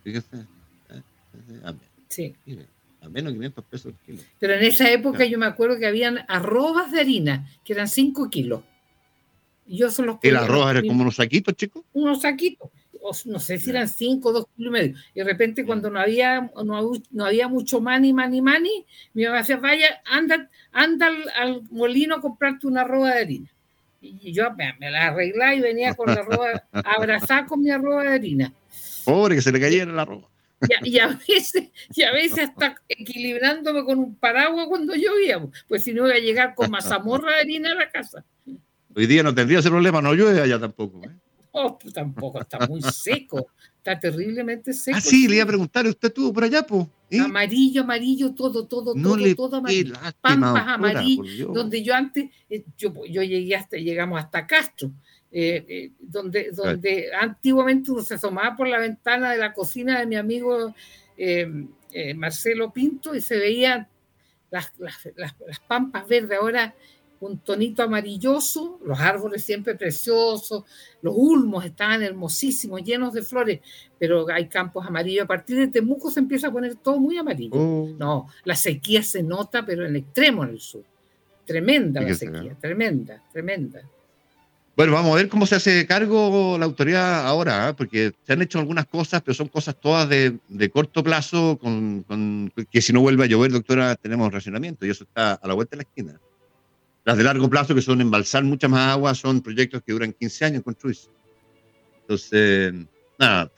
Fíjese. 0.04 0.46
¿eh? 0.89 1.02
Sí 2.10 2.36
a 3.04 3.10
menos 3.10 3.34
500 3.34 3.66
pesos 3.66 3.86
el 3.88 3.96
kilo. 4.06 4.24
Pero 4.39 4.54
en 4.54 4.63
esa 4.63 4.89
época 4.92 5.26
yo 5.26 5.38
me 5.38 5.46
acuerdo 5.46 5.78
que 5.78 5.86
habían 5.86 6.20
arrobas 6.28 6.92
de 6.92 7.02
harina, 7.02 7.48
que 7.63 7.74
eran 7.74 7.88
5 7.88 8.30
kilos. 8.30 8.63
Yo 9.66 9.92
solo 9.92 10.20
¿El 10.22 10.36
arroz 10.38 10.72
era 10.72 10.82
como 10.82 11.02
unos 11.02 11.16
saquitos, 11.16 11.56
chicos? 11.56 11.84
Unos 11.94 12.22
saquitos. 12.22 12.70
no 13.26 13.39
sé 13.39 13.60
si 13.60 13.70
eran 13.70 13.88
5 13.88 14.28
o 14.28 14.32
2 14.32 14.46
kilos 14.56 14.70
y 14.70 14.72
medio. 14.72 14.96
Y 15.13 15.20
de 15.20 15.24
repente 15.26 15.66
cuando 15.66 15.89
no 15.89 16.00
había, 16.00 16.50
no, 16.63 17.26
había 17.26 17.48
mucho 17.48 17.82
money, 17.82 18.13
money, 18.13 18.42
money, 18.42 18.86
mi 19.13 19.26
mamá 19.26 19.39
decía, 19.39 19.58
vaya, 19.58 20.02
anda, 20.06 20.50
anda 20.72 21.10
al, 21.36 21.63
molino 21.72 22.16
a 22.16 22.22
comprarte 22.22 22.68
una 22.68 22.82
arroba 22.82 23.12
de 23.12 23.22
harina. 23.22 23.50
Y 24.02 24.34
yo 24.34 24.52
me, 24.52 24.76
la 24.92 25.08
arreglaba 25.08 25.56
y 25.56 25.62
venía 25.62 25.94
con 25.94 26.08
la 26.08 26.22
arroba, 26.22 26.63
abrazada 26.72 27.46
con 27.46 27.62
mi 27.62 27.70
arroba 27.70 28.04
de 28.04 28.10
harina. 28.10 28.54
Pobre, 29.06 29.36
que 29.36 29.42
se 29.42 29.52
le 29.52 29.60
cayera 29.60 29.92
la 29.92 30.02
arroba. 30.02 30.33
Y 30.84 31.00
a, 31.00 31.08
veces, 31.08 31.72
y 31.94 32.04
a 32.04 32.12
veces 32.13 32.50
hasta 32.50 32.76
equilibrándome 32.88 33.84
con 33.84 34.00
un 34.00 34.16
paraguas 34.16 34.68
cuando 34.68 34.96
llovía, 34.96 35.42
pues 35.68 35.84
si 35.84 35.94
no 35.94 36.08
iba 36.08 36.16
a 36.16 36.20
llegar 36.20 36.56
con 36.56 36.72
mazamorra 36.72 37.34
de 37.34 37.42
harina 37.42 37.72
a 37.72 37.76
la 37.76 37.89
casa. 37.89 38.24
Hoy 38.96 39.08
día 39.08 39.24
no 39.24 39.36
tendría 39.36 39.60
ese 39.60 39.70
problema, 39.70 40.02
no 40.02 40.13
llueve 40.13 40.42
allá 40.42 40.60
tampoco. 40.60 41.02
¿eh? 41.04 41.10
Oh, 41.56 41.78
pues 41.78 41.94
tampoco, 41.94 42.42
está 42.42 42.66
muy 42.68 42.82
seco, 42.82 43.48
está 43.78 44.00
terriblemente 44.00 44.74
seco. 44.74 44.98
Ah, 44.98 45.02
sí, 45.02 45.28
le 45.28 45.36
iba 45.36 45.44
a 45.44 45.48
preguntar, 45.48 45.86
¿usted 45.86 46.08
estuvo 46.08 46.34
por 46.34 46.44
allá, 46.44 46.66
pues? 46.66 46.88
Amarillo, 47.24 47.84
amarillo, 47.84 48.34
todo, 48.34 48.66
todo, 48.66 48.96
todo, 48.96 49.36
todo 49.36 49.58
amarillo. 49.58 49.94
Pampas 50.20 50.68
amarillo, 50.68 51.50
donde 51.54 51.84
yo 51.84 51.94
antes, 51.94 52.26
eh, 52.50 52.66
yo, 52.76 52.92
yo 53.06 53.22
llegué 53.22 53.56
hasta, 53.56 53.78
llegamos 53.78 54.20
hasta 54.20 54.48
Castro. 54.48 54.92
Eh, 55.36 55.66
eh, 55.68 55.92
donde, 56.00 56.52
donde 56.52 57.10
antiguamente 57.20 57.89
uno 57.92 58.04
se 58.04 58.13
asomaba 58.13 58.56
por 58.56 58.68
la 58.68 58.78
ventana 58.78 59.32
de 59.32 59.39
la 59.39 59.52
cocina 59.52 60.00
de 60.00 60.06
mi 60.06 60.16
amigo 60.16 60.76
eh, 61.18 62.13
Marcelo 62.16 62.72
Pinto 62.72 63.16
y 63.16 63.22
se 63.22 63.38
veían 63.38 63.88
las, 64.52 64.72
las, 64.78 65.60
pampas 65.68 66.08
verdes, 66.08 66.38
ahora 66.39 66.76
un 67.26 67.40
tonito 67.40 67.84
amarilloso, 67.84 68.80
los 68.86 69.00
árboles 69.00 69.44
siempre 69.44 69.76
preciosos, 69.76 70.64
los 71.02 71.14
ulmos 71.16 71.66
estaban 71.66 72.04
hermosísimos, 72.04 72.84
llenos 72.84 73.14
de 73.14 73.22
flores, 73.22 73.62
pero 73.98 74.26
hay 74.30 74.48
campos 74.48 74.86
amarillos. 74.86 75.24
A 75.24 75.28
partir 75.28 75.58
de 75.58 75.68
Temuco 75.68 76.12
se 76.12 76.20
empieza 76.20 76.48
a 76.48 76.52
poner 76.52 76.76
todo 76.76 77.00
muy 77.00 77.18
amarillo. 77.18 77.56
Oh. 77.56 77.90
No, 77.98 78.28
la 78.44 78.56
sequía 78.56 79.04
se 79.04 79.24
nota, 79.24 79.66
pero 79.66 79.86
en 79.86 79.96
extremo 79.96 80.44
en 80.44 80.52
el 80.52 80.60
sur. 80.60 80.84
Tremenda 81.46 82.02
la 82.02 82.14
sequía, 82.14 82.56
tremenda, 82.60 83.22
tremenda. 83.32 83.82
Bueno, 84.76 84.94
vamos 84.94 85.14
a 85.14 85.18
ver 85.18 85.30
cómo 85.30 85.46
se 85.46 85.56
hace 85.56 85.86
cargo 85.86 86.58
la 86.58 86.66
autoridad 86.66 87.28
ahora, 87.28 87.70
¿eh? 87.70 87.74
porque 87.76 88.12
se 88.26 88.34
han 88.34 88.42
hecho 88.42 88.58
algunas 88.58 88.88
cosas, 88.88 89.22
pero 89.22 89.36
son 89.36 89.48
cosas 89.48 89.76
todas 89.80 90.10
de, 90.10 90.40
corto 90.72 91.04
plazo, 91.04 91.60
con, 91.62 92.52
que 92.72 92.82
si 92.82 92.92
no 92.92 93.02
vuelve 93.02 93.26
a 93.26 93.28
llover, 93.28 93.52
doctora, 93.52 93.96
tenemos 93.96 94.34
racionamiento 94.34 94.86
y 94.86 94.90
eso 94.90 95.04
está 95.04 95.34
a 95.34 95.48
la 95.48 95.54
vuelta 95.54 95.76
de 95.76 95.84
la 95.84 95.84
esquina. 95.84 96.20
Las 97.06 97.18
de 97.18 97.24
largo 97.24 97.50
plazo, 97.50 97.76
que 97.76 97.82
son 97.82 98.00
embalsar 98.02 98.44
mucha 98.44 98.68
más 98.68 98.94
agua, 98.94 99.13
son 99.13 99.42
proyectos 99.42 99.82
que 99.86 99.92
duran 99.92 100.13
15 100.13 100.46
años 100.46 100.63
construirse. 100.63 101.10
Entonces, 102.02 102.74
nada, 103.20 103.52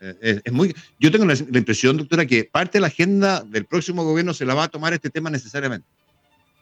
eh, 0.00 0.40
es, 0.44 0.52
muy... 0.52 0.74
Yo 1.00 1.10
tengo 1.10 1.24
la, 1.24 1.34
la, 1.34 1.58
impresión, 1.58 1.96
doctora, 1.96 2.26
que 2.26 2.44
parte 2.44 2.78
de 2.78 2.80
la 2.80 2.88
agenda 2.88 3.40
del 3.42 3.64
próximo 3.64 4.04
gobierno 4.04 4.34
se 4.34 4.44
la 4.44 4.54
va 4.54 4.64
a 4.64 4.68
tomar 4.68 4.92
este 4.92 5.10
tema 5.10 5.30
necesariamente. 5.30 5.86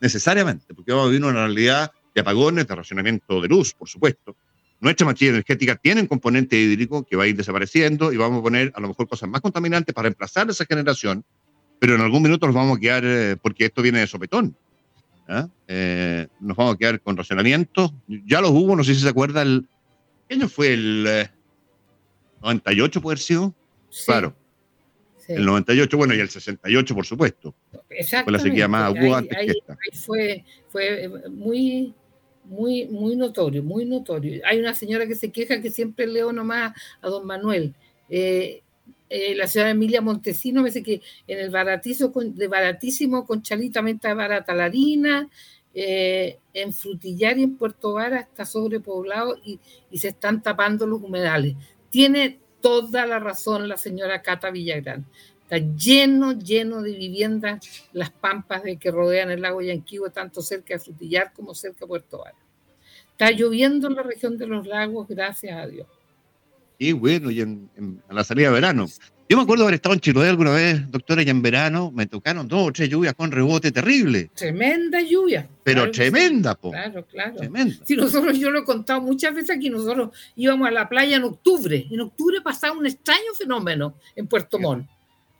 Necesariamente, 0.00 0.74
porque 0.74 0.92
vamos 0.92 1.06
a 1.06 1.10
vivir 1.10 1.24
una 1.24 1.46
realidad 1.46 1.92
de 2.14 2.20
apagones, 2.20 2.66
de 2.66 2.74
racionamiento 2.74 3.40
de 3.40 3.48
luz, 3.48 3.74
por 3.74 3.88
supuesto. 3.88 4.36
Nuestra 4.80 5.06
matriz 5.06 5.28
energética 5.28 5.76
tiene 5.76 6.00
un 6.00 6.06
componente 6.06 6.56
hídrico 6.56 7.04
que 7.04 7.16
va 7.16 7.24
a 7.24 7.26
ir 7.26 7.36
desapareciendo 7.36 8.12
y 8.12 8.16
vamos 8.16 8.40
a 8.40 8.42
poner 8.42 8.72
a 8.74 8.80
lo 8.80 8.88
mejor 8.88 9.08
cosas 9.08 9.28
más 9.28 9.42
contaminantes 9.42 9.94
para 9.94 10.04
reemplazar 10.04 10.48
esa 10.48 10.64
generación, 10.64 11.22
pero 11.78 11.94
en 11.94 12.00
algún 12.00 12.22
minuto 12.22 12.46
nos 12.46 12.54
vamos 12.54 12.78
a 12.78 12.80
quedar, 12.80 13.04
eh, 13.04 13.36
porque 13.40 13.66
esto 13.66 13.82
viene 13.82 14.00
de 14.00 14.06
sopetón, 14.06 14.56
¿ah? 15.30 15.48
eh, 15.68 16.26
nos 16.40 16.56
vamos 16.56 16.74
a 16.74 16.78
quedar 16.78 17.00
con 17.00 17.16
racionamiento. 17.16 17.92
Ya 18.06 18.40
los 18.40 18.50
hubo, 18.50 18.76
no 18.76 18.84
sé 18.84 18.94
si 18.94 19.00
se 19.00 19.08
acuerda, 19.08 19.42
el, 19.42 19.66
¿qué 20.28 20.34
año 20.34 20.48
fue? 20.48 20.74
El 20.74 21.28
98 22.42 22.98
eh, 22.98 23.02
puede 23.02 23.12
haber 23.14 23.18
sido. 23.18 23.54
Claro. 24.04 24.34
El 25.28 25.46
98, 25.46 25.96
bueno, 25.96 26.12
y 26.14 26.18
el 26.18 26.28
68, 26.28 26.94
por 26.94 27.06
supuesto. 27.06 27.54
Fue 27.70 28.32
la 28.32 28.38
sequía 28.40 28.66
más 28.66 28.94
aguda 28.94 29.18
antes 29.18 29.38
que 29.38 29.52
esta. 29.52 29.78
fue, 30.04 30.44
fue 30.68 31.08
muy 31.30 31.94
muy, 32.44 32.86
muy 32.86 33.14
notorio, 33.14 33.62
muy 33.62 33.84
notorio. 33.84 34.42
Hay 34.44 34.58
una 34.58 34.74
señora 34.74 35.06
que 35.06 35.14
se 35.14 35.30
queja 35.30 35.62
que 35.62 35.70
siempre 35.70 36.06
leo 36.06 36.32
nomás 36.32 36.72
a 37.00 37.08
don 37.08 37.24
Manuel. 37.24 37.74
Eh, 38.08 38.62
eh, 39.10 39.34
la 39.34 39.48
señora 39.48 39.72
Emilia 39.72 40.00
Montesino 40.00 40.62
me 40.62 40.68
dice 40.68 40.84
que 40.84 41.02
en 41.26 41.40
el 41.40 41.50
baratizo, 41.50 42.12
de 42.14 42.46
baratísimo 42.46 43.26
con 43.26 43.42
chalita 43.42 43.82
barata 44.14 44.54
la 44.54 44.66
harina, 44.66 45.28
eh, 45.74 46.38
en 46.54 46.72
Frutillar 46.72 47.36
y 47.38 47.42
en 47.42 47.56
Puerto 47.56 47.92
Vara 47.92 48.20
está 48.20 48.44
sobrepoblado 48.44 49.36
y, 49.44 49.60
y, 49.90 49.98
se 49.98 50.08
están 50.08 50.42
tapando 50.42 50.86
los 50.86 51.02
humedales. 51.02 51.56
Tiene 51.90 52.40
toda 52.60 53.06
la 53.06 53.18
razón 53.18 53.68
la 53.68 53.76
señora 53.76 54.22
Cata 54.22 54.50
Villagrán. 54.50 55.06
Está 55.42 55.58
lleno, 55.58 56.32
lleno 56.32 56.80
de 56.80 56.92
viviendas 56.92 57.88
las 57.92 58.10
pampas 58.10 58.62
de 58.62 58.76
que 58.76 58.92
rodean 58.92 59.32
el 59.32 59.42
lago 59.42 59.60
Yanquivo, 59.60 60.10
tanto 60.10 60.42
cerca 60.42 60.74
de 60.74 60.80
Frutillar 60.80 61.32
como 61.32 61.54
cerca 61.54 61.80
de 61.80 61.86
Puerto 61.88 62.18
Vara. 62.18 62.36
Está 63.10 63.32
lloviendo 63.32 63.88
en 63.88 63.96
la 63.96 64.02
región 64.02 64.38
de 64.38 64.46
los 64.46 64.66
lagos, 64.66 65.08
gracias 65.08 65.56
a 65.56 65.66
Dios. 65.66 65.86
Y 66.82 66.92
bueno, 66.92 67.30
y 67.30 67.42
en, 67.42 67.68
a 68.08 68.14
la 68.14 68.24
salida 68.24 68.48
de 68.48 68.54
verano. 68.54 68.86
Yo 69.28 69.36
me 69.36 69.42
acuerdo 69.42 69.64
haber 69.64 69.74
estado 69.74 69.94
en 69.94 70.00
Chiloé 70.00 70.30
alguna 70.30 70.52
vez, 70.52 70.90
doctora, 70.90 71.22
y 71.22 71.28
en 71.28 71.42
verano 71.42 71.92
me 71.94 72.06
tocaron 72.06 72.48
dos 72.48 72.68
o 72.68 72.72
tres 72.72 72.88
lluvias 72.88 73.12
con 73.12 73.30
rebote 73.30 73.70
terrible. 73.70 74.30
Tremenda 74.34 75.02
lluvia. 75.02 75.46
Pero 75.62 75.90
tremenda, 75.90 76.54
po. 76.54 76.70
Claro, 76.70 77.04
claro. 77.04 77.36
Tremenda. 77.36 77.84
Si 77.84 77.96
nosotros, 77.96 78.38
yo 78.38 78.50
lo 78.50 78.60
he 78.60 78.64
contado 78.64 79.02
muchas 79.02 79.34
veces 79.34 79.58
aquí, 79.58 79.68
nosotros 79.68 80.16
íbamos 80.36 80.68
a 80.68 80.70
la 80.70 80.88
playa 80.88 81.18
en 81.18 81.24
octubre. 81.24 81.86
En 81.90 82.00
octubre 82.00 82.40
pasaba 82.40 82.78
un 82.78 82.86
extraño 82.86 83.34
fenómeno 83.36 83.96
en 84.16 84.26
Puerto 84.26 84.58
Montt, 84.58 84.88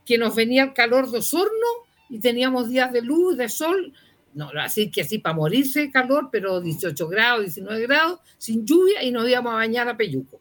que 0.04 0.18
nos 0.18 0.34
venía 0.36 0.64
el 0.64 0.72
calor 0.74 1.10
de 1.10 1.18
Osorno 1.20 1.68
y 2.10 2.18
teníamos 2.18 2.68
días 2.68 2.92
de 2.92 3.00
luz, 3.00 3.38
de 3.38 3.48
sol, 3.48 3.94
no, 4.34 4.50
así 4.60 4.90
que 4.90 5.00
así 5.00 5.18
para 5.18 5.34
morirse 5.34 5.80
de 5.80 5.90
calor, 5.90 6.28
pero 6.30 6.60
18 6.60 7.08
grados, 7.08 7.44
19 7.44 7.80
grados, 7.86 8.20
sin 8.36 8.66
lluvia 8.66 9.02
y 9.02 9.10
nos 9.10 9.26
íbamos 9.26 9.52
a 9.52 9.56
bañar 9.56 9.88
a 9.88 9.96
Peyuco 9.96 10.38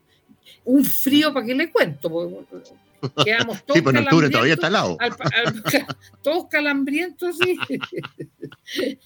un 0.65 0.86
frío 0.86 1.34
para 1.34 1.45
que 1.45 1.56
le 1.56 1.71
cuento. 1.71 2.10
Quedamos 3.23 3.63
todos 3.65 3.78
sí, 3.78 3.82
pues 3.82 3.95
en 3.95 4.04
octubre 4.04 4.30
todavía 4.30 4.54
está 4.54 4.67
al 4.67 4.73
lado. 4.73 4.97
todos 6.21 6.47
calambrientos, 6.49 7.38
sí. 7.38 7.58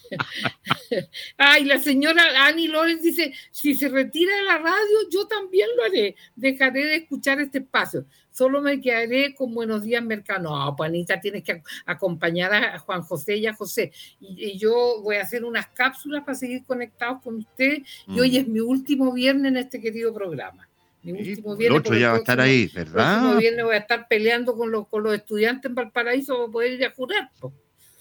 Ay, 1.37 1.65
la 1.65 1.79
señora 1.79 2.23
Annie 2.45 2.67
Lorenz 2.67 3.01
dice, 3.01 3.33
si 3.51 3.75
se 3.75 3.89
retira 3.89 4.35
de 4.35 4.43
la 4.43 4.57
radio, 4.57 4.97
yo 5.11 5.27
también 5.27 5.69
lo 5.75 5.83
haré. 5.83 6.15
Dejaré 6.35 6.85
de 6.85 6.95
escuchar 6.97 7.39
este 7.39 7.59
espacio. 7.59 8.05
Solo 8.31 8.61
me 8.61 8.81
quedaré 8.81 9.35
con 9.35 9.53
Buenos 9.53 9.83
Días 9.83 10.03
Mercado. 10.03 10.41
No, 10.43 10.75
Panita, 10.75 11.19
tienes 11.19 11.43
que 11.43 11.61
acompañar 11.85 12.51
a 12.53 12.79
Juan 12.79 13.03
José 13.03 13.37
y 13.37 13.45
a 13.45 13.53
José. 13.53 13.91
Y, 14.19 14.57
yo 14.57 15.01
voy 15.03 15.17
a 15.17 15.21
hacer 15.21 15.45
unas 15.45 15.67
cápsulas 15.67 16.23
para 16.23 16.35
seguir 16.35 16.63
conectados 16.65 17.21
con 17.21 17.37
usted. 17.37 17.83
Y 18.07 18.19
hoy 18.19 18.31
mm. 18.31 18.41
es 18.41 18.47
mi 18.47 18.59
último 18.59 19.13
viernes 19.13 19.51
en 19.51 19.57
este 19.57 19.79
querido 19.79 20.11
programa. 20.13 20.67
Mi 21.03 21.11
último 21.11 21.55
el 21.59 21.71
otro 21.73 21.97
ya 21.97 22.09
va 22.09 22.15
a 22.15 22.19
estar 22.19 22.39
ahí, 22.39 22.71
¿verdad? 22.73 23.11
El 23.11 23.19
último 23.19 23.39
viernes 23.39 23.65
voy 23.65 23.75
a 23.75 23.79
estar 23.79 24.07
peleando 24.07 24.55
con 24.55 24.71
los, 24.71 24.87
con 24.87 25.03
los 25.03 25.13
estudiantes 25.13 25.69
en 25.69 25.75
Valparaíso 25.75 26.37
para 26.37 26.51
poder 26.51 26.73
ir 26.73 26.85
a 26.85 26.91
jurar. 26.91 27.29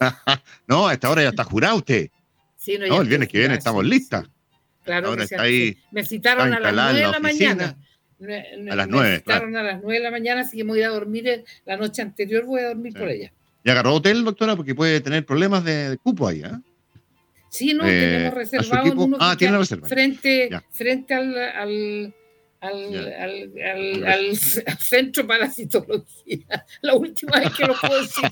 no, 0.69 0.87
a 0.87 0.93
esta 0.93 1.11
hora 1.11 1.23
ya 1.23 1.31
está 1.31 1.45
jurado 1.45 1.77
usted. 1.77 2.11
Sí, 2.57 2.79
no, 2.79 3.01
el 3.01 3.09
viernes 3.09 3.29
que 3.29 3.39
viene 3.39 3.55
estamos 3.55 3.85
listas. 3.85 4.25
Claro, 4.85 5.09
ahora 5.09 5.25
está 5.25 5.43
ahí, 5.43 5.77
me 5.91 6.05
citaron 6.05 6.53
a 6.53 6.61
las 6.61 6.73
9 6.73 6.95
de 6.95 7.13
la, 7.13 7.21
mañana. 7.21 7.77
a 8.71 8.77
las 8.77 8.89
9. 8.89 9.11
Me 9.11 9.17
citaron 9.19 9.57
a 9.57 9.63
las 9.63 9.83
9 9.83 9.99
de 9.99 10.05
la 10.05 10.11
mañana, 10.11 10.41
así 10.43 10.57
que 10.57 10.65
me 10.65 10.71
voy 10.71 10.83
a 10.83 10.89
dormir 10.89 11.45
la 11.65 11.77
noche 11.77 12.03
anterior, 12.03 12.45
voy 12.45 12.61
a 12.61 12.69
dormir 12.69 12.93
por 12.95 13.09
ella. 13.09 13.33
¿Y 13.65 13.71
agarró 13.71 13.95
hotel, 13.95 14.25
doctora? 14.25 14.57
Porque 14.57 14.75
puede 14.75 15.01
tener 15.01 15.25
problemas 15.25 15.65
de, 15.65 15.99
cupo 16.03 16.27
ahí, 16.27 16.43
¿eh? 16.43 16.51
Sí, 17.49 17.75
no, 17.75 17.85
tenemos 17.85 18.33
eh, 18.33 18.35
reservado 18.35 18.93
uno 18.97 19.19
ah, 19.21 19.37
tiene 19.37 19.59
reserva. 19.59 19.87
frente, 19.87 20.49
frente 20.71 21.13
al 21.13 21.37
al, 21.37 22.15
al, 22.63 24.05
al, 24.07 24.37
centro 24.81 25.27
parasitología. 25.27 26.65
La 26.83 26.95
última 26.95 27.41
vez 27.41 27.53
que 27.55 27.67
lo 27.67 27.75
puedo 27.75 28.01
decir. 28.01 28.23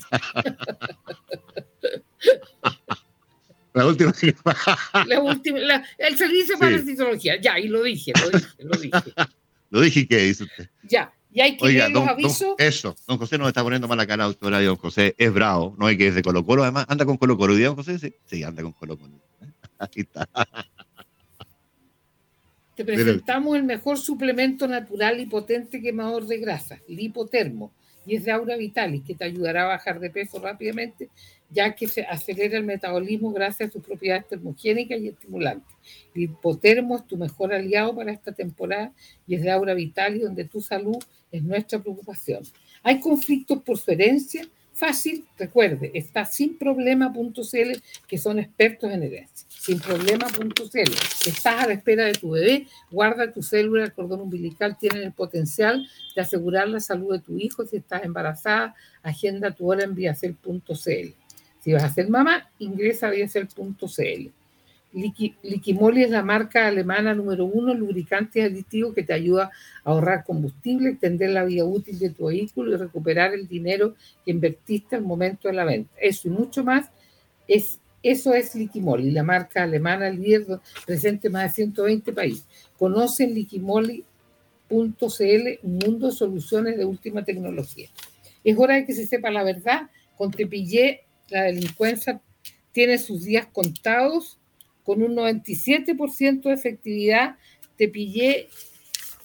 La 3.73 3.85
última. 3.87 4.13
la 5.05 5.21
última 5.21 5.59
el 5.97 6.17
servicio 6.17 6.55
de 6.55 6.59
parasitología. 6.59 7.39
Ya, 7.39 7.57
y 7.57 7.69
lo 7.69 7.83
dije, 7.83 8.11
lo 8.21 8.29
dije, 8.29 8.47
lo 8.59 8.77
dije. 8.77 9.13
lo 9.69 9.79
dije 9.79 10.07
qué 10.09 10.17
dice 10.17 10.43
usted. 10.43 10.69
Ya. 10.83 11.13
Y 11.31 11.39
hay 11.39 11.55
que 11.55 11.65
Oiga, 11.65 11.87
don, 11.87 12.09
avisos. 12.09 12.55
eso, 12.57 12.93
don 13.07 13.17
José 13.17 13.37
nos 13.37 13.47
está 13.47 13.63
poniendo 13.63 13.87
mala 13.87 14.05
cara, 14.05 14.25
doctora, 14.25 14.61
y 14.61 14.65
don 14.65 14.75
José 14.75 15.15
es 15.17 15.33
bravo, 15.33 15.73
no 15.79 15.85
hay 15.87 15.97
que 15.97 16.07
ir 16.07 16.13
de 16.13 16.21
Colo 16.21 16.45
Colo, 16.45 16.63
además, 16.63 16.85
anda 16.89 17.05
con 17.05 17.15
Colo 17.15 17.37
Colo, 17.37 17.57
¿y 17.57 17.61
don 17.61 17.77
José? 17.77 17.97
Sí, 17.97 18.13
sí, 18.25 18.43
anda 18.43 18.61
con 18.61 18.73
Colo 18.73 18.97
Colo. 18.97 19.13
Aquí 19.79 20.01
está. 20.01 20.27
Te 22.75 22.85
presentamos 22.85 23.57
el 23.57 23.63
mejor 23.63 23.97
suplemento 23.97 24.67
natural 24.67 25.19
y 25.19 25.25
potente 25.25 25.81
quemador 25.81 26.25
de 26.25 26.37
grasa, 26.37 26.79
lipotermo, 26.87 27.71
y 28.05 28.15
es 28.15 28.25
de 28.25 28.31
Aura 28.31 28.55
Vitalis, 28.55 29.03
que 29.05 29.13
te 29.13 29.25
ayudará 29.25 29.63
a 29.63 29.67
bajar 29.67 29.99
de 29.99 30.09
peso 30.09 30.39
rápidamente, 30.39 31.09
ya 31.49 31.75
que 31.75 31.87
se 31.87 32.03
acelera 32.03 32.57
el 32.57 32.63
metabolismo 32.63 33.31
gracias 33.31 33.69
a 33.69 33.71
sus 33.73 33.83
propiedades 33.83 34.27
termogénicas 34.27 34.99
y 34.99 35.09
estimulantes. 35.09 35.75
Lipotermo 36.13 36.97
es 36.97 37.05
tu 37.05 37.17
mejor 37.17 37.53
aliado 37.53 37.95
para 37.95 38.11
esta 38.11 38.31
temporada 38.31 38.93
y 39.27 39.35
es 39.35 39.41
de 39.43 39.51
Aura 39.51 39.73
Vitalis, 39.73 40.23
donde 40.23 40.45
tu 40.45 40.61
salud 40.61 40.97
es 41.31 41.43
nuestra 41.43 41.79
preocupación. 41.79 42.43
Hay 42.83 42.99
conflictos 42.99 43.61
por 43.61 43.77
su 43.77 43.91
herencia, 43.91 44.47
Fácil, 44.81 45.27
recuerde, 45.37 45.91
está 45.93 46.25
sinproblema.cl, 46.25 47.71
que 48.07 48.17
son 48.17 48.39
expertos 48.39 48.89
en 48.89 49.03
herencia. 49.03 49.47
Sinproblema.cl. 49.47 50.91
Estás 51.27 51.63
a 51.63 51.67
la 51.67 51.73
espera 51.73 52.05
de 52.05 52.13
tu 52.13 52.31
bebé, 52.31 52.65
guarda 52.89 53.31
tu 53.31 53.43
célula, 53.43 53.83
el 53.83 53.93
cordón 53.93 54.21
umbilical 54.21 54.79
tiene 54.79 55.03
el 55.03 55.11
potencial 55.11 55.87
de 56.15 56.21
asegurar 56.23 56.67
la 56.67 56.79
salud 56.79 57.13
de 57.13 57.19
tu 57.19 57.37
hijo. 57.37 57.63
Si 57.63 57.77
estás 57.77 58.03
embarazada, 58.03 58.73
agenda 59.03 59.51
tu 59.51 59.69
hora 59.69 59.83
en 59.83 59.93
viacel.cl. 59.93 61.13
Si 61.59 61.73
vas 61.73 61.83
a 61.83 61.93
ser 61.93 62.09
mamá, 62.09 62.49
ingresa 62.57 63.05
a 63.05 63.11
viacel.cl. 63.11 64.31
Liquimoli 64.93 66.03
es 66.03 66.09
la 66.09 66.21
marca 66.21 66.67
alemana 66.67 67.13
número 67.13 67.45
uno, 67.45 67.73
lubricante 67.73 68.43
aditivo 68.43 68.93
que 68.93 69.03
te 69.03 69.13
ayuda 69.13 69.51
a 69.83 69.91
ahorrar 69.91 70.25
combustible, 70.25 70.89
extender 70.89 71.29
la 71.29 71.45
vida 71.45 71.63
útil 71.63 71.97
de 71.97 72.09
tu 72.09 72.25
vehículo 72.25 72.73
y 72.73 72.77
recuperar 72.77 73.33
el 73.33 73.47
dinero 73.47 73.95
que 74.25 74.31
invertiste 74.31 74.97
al 74.97 75.03
momento 75.03 75.47
de 75.47 75.53
la 75.53 75.63
venta. 75.63 75.91
Eso 75.97 76.27
y 76.27 76.31
mucho 76.31 76.63
más, 76.63 76.91
es, 77.47 77.79
eso 78.03 78.33
es 78.33 78.53
Liquimoli, 78.53 79.11
la 79.11 79.23
marca 79.23 79.63
alemana 79.63 80.09
líder 80.09 80.45
presente 80.85 81.27
en 81.27 81.33
más 81.33 81.43
de 81.43 81.63
120 81.63 82.11
países. 82.11 82.45
Conocen 82.77 83.33
liquimoli.cl, 83.33 84.05
un 84.69 85.77
mundo 85.77 86.07
de 86.07 86.13
soluciones 86.13 86.77
de 86.77 86.83
última 86.83 87.23
tecnología. 87.23 87.89
Es 88.43 88.57
hora 88.57 88.75
de 88.75 88.85
que 88.85 88.93
se 88.93 89.07
sepa 89.07 89.31
la 89.31 89.43
verdad. 89.43 89.89
Con 90.17 90.31
Tepillé, 90.31 91.01
la 91.29 91.43
delincuencia 91.43 92.21
tiene 92.71 92.97
sus 92.97 93.23
días 93.23 93.47
contados 93.51 94.37
con 94.83 95.01
un 95.01 95.15
97% 95.15 96.41
de 96.41 96.53
efectividad, 96.53 97.37
te 97.77 97.87
pillé, 97.87 98.49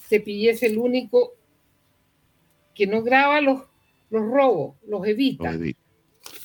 te 0.08 0.20
pillé 0.20 0.50
es 0.50 0.62
el 0.62 0.78
único 0.78 1.34
que 2.74 2.86
no 2.86 3.02
graba 3.02 3.40
los, 3.40 3.62
los 4.10 4.22
robos, 4.22 4.76
los 4.86 5.06
evita. 5.06 5.58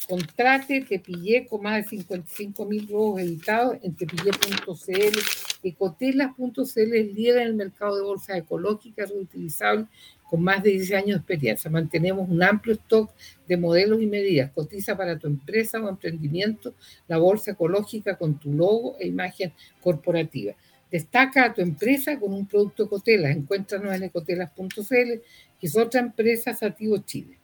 Contrate 0.08 0.82
te 0.82 1.00
pillé 1.00 1.45
con 1.47 1.62
más 1.62 1.78
de 1.78 1.89
55 1.89 2.65
mil 2.65 2.88
robos 2.88 3.21
evitados 3.21 3.78
en 3.82 3.95
tepillé.cl. 3.95 5.19
Ecotelas.cl 5.63 6.95
es 6.95 7.13
líder 7.13 7.38
en 7.38 7.47
el 7.47 7.54
mercado 7.56 7.95
de 7.95 8.04
bolsas 8.04 8.38
ecológicas 8.38 9.10
reutilizables 9.10 9.88
con 10.30 10.41
más 10.41 10.63
de 10.63 10.71
10 10.71 10.93
años 10.93 11.08
de 11.08 11.15
experiencia. 11.17 11.69
Mantenemos 11.69 12.30
un 12.30 12.41
amplio 12.41 12.76
stock 12.76 13.12
de 13.47 13.58
modelos 13.58 14.02
y 14.02 14.08
medidas. 14.08 14.52
Cotiza 14.52 14.95
para 14.95 15.19
tu 15.19 15.28
empresa 15.28 15.82
o 15.82 15.89
emprendimiento 15.89 16.74
la 17.10 17.17
bolsa 17.17 17.52
ecológica 17.52 18.17
con 18.17 18.39
tu 18.39 18.54
logo 18.54 18.95
e 18.97 19.08
imagen 19.08 19.52
corporativa. 19.82 20.54
Destaca 20.89 21.45
a 21.45 21.54
tu 21.54 21.62
empresa 21.62 22.17
con 22.17 22.34
un 22.34 22.47
producto 22.47 22.86
Ecotelas. 22.86 23.36
Encuéntranos 23.36 23.93
en 23.93 24.04
ecotelas.cl, 24.04 25.21
que 25.60 25.67
es 25.67 25.78
otra 25.78 26.00
empresa 26.00 26.54
Sativo 26.54 26.97
Chile. 27.00 27.41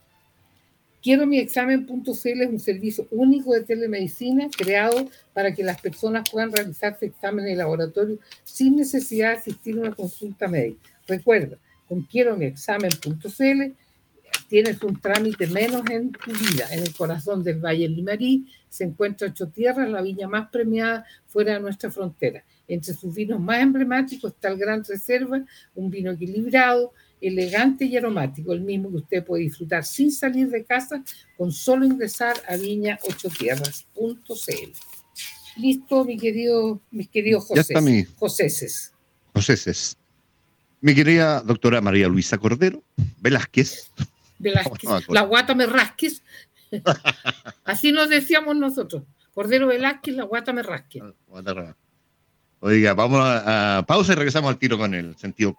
Quiero 1.02 1.28
mi 1.28 1.40
examen.cl 1.40 2.42
es 2.42 2.50
un 2.50 2.60
servicio 2.60 3.08
único 3.12 3.54
de 3.54 3.64
telemedicina 3.64 4.50
creado 4.50 5.10
para 5.34 5.54
que 5.54 5.64
las 5.64 5.80
personas 5.80 6.30
puedan 6.30 6.52
realizarse 6.52 7.06
exámenes 7.06 7.52
de 7.52 7.58
laboratorio 7.58 8.20
sin 8.44 8.76
necesidad 8.76 9.32
de 9.32 9.38
asistir 9.38 9.78
a 9.78 9.82
una 9.82 9.96
consulta 9.96 10.48
médica. 10.48 10.90
Recuerda, 11.08 11.58
con 11.88 12.02
quiero 12.02 12.36
mi 12.36 12.46
examen.cl 12.46 13.74
tienes 14.48 14.82
un 14.82 15.00
trámite 15.00 15.48
menos 15.48 15.84
en 15.90 16.12
tu 16.12 16.32
vida. 16.32 16.68
En 16.72 16.80
el 16.80 16.94
corazón 16.96 17.44
del 17.44 17.60
Valle 17.60 17.88
Limarí 17.88 18.48
se 18.70 18.86
encuentra 18.86 19.28
Ocho 19.28 19.50
Tierras, 19.50 19.90
la 19.90 20.02
viña 20.02 20.28
más 20.28 20.50
premiada 20.50 21.06
fuera 21.28 21.54
de 21.54 21.60
nuestra 21.60 21.92
frontera. 21.92 22.44
Entre 22.68 22.94
sus 22.94 23.14
vinos 23.14 23.40
más 23.40 23.62
emblemáticos 23.62 24.34
está 24.34 24.50
el 24.50 24.58
Gran 24.58 24.84
Reserva, 24.84 25.44
un 25.76 25.90
vino 25.90 26.12
equilibrado, 26.12 26.94
elegante 27.22 27.86
y 27.86 27.98
aromático, 27.98 28.54
el 28.54 28.62
mismo 28.62 28.90
que 28.92 28.98
usted 28.98 29.26
puede 29.26 29.44
disfrutar 29.44 29.84
sin 29.84 30.12
salir 30.12 30.50
de 30.50 30.64
casa 30.64 31.04
con 31.38 31.52
solo 31.52 31.86
ingresar 31.86 32.36
a 32.48 32.56
viña 32.56 33.00
8 33.08 33.30
tierras.cl 33.38 34.72
Listo, 35.58 36.06
mi 36.06 36.18
querido, 36.18 36.82
mis 36.92 37.10
queridos 37.10 37.46
José. 37.46 37.56
Ya 37.56 37.62
está 37.62 37.82
mi... 37.82 38.04
Joséses. 38.04 38.94
Joséses. 39.34 39.98
Mi 40.82 40.94
querida 40.94 41.42
doctora 41.42 41.82
María 41.82 42.08
Luisa 42.08 42.38
Cordero 42.38 42.84
Velázquez. 43.20 43.92
Velázquez. 44.38 45.10
la 45.10 45.22
guata 45.22 45.56
me 45.56 45.66
rasques. 45.66 46.22
Así 47.64 47.92
nos 47.92 48.10
decíamos 48.10 48.56
nosotros. 48.56 49.04
Cordero 49.34 49.68
Velázquez, 49.68 50.16
la 50.16 50.24
guata 50.24 50.54
me 50.54 50.62
rasque. 50.62 51.02
Oiga, 52.60 52.94
vamos 52.94 53.20
a, 53.22 53.80
a 53.80 53.86
pausa 53.86 54.14
y 54.14 54.16
regresamos 54.16 54.50
al 54.50 54.60
tiro 54.60 54.78
con 54.78 54.94
el 54.94 55.16
sentido 55.18 55.58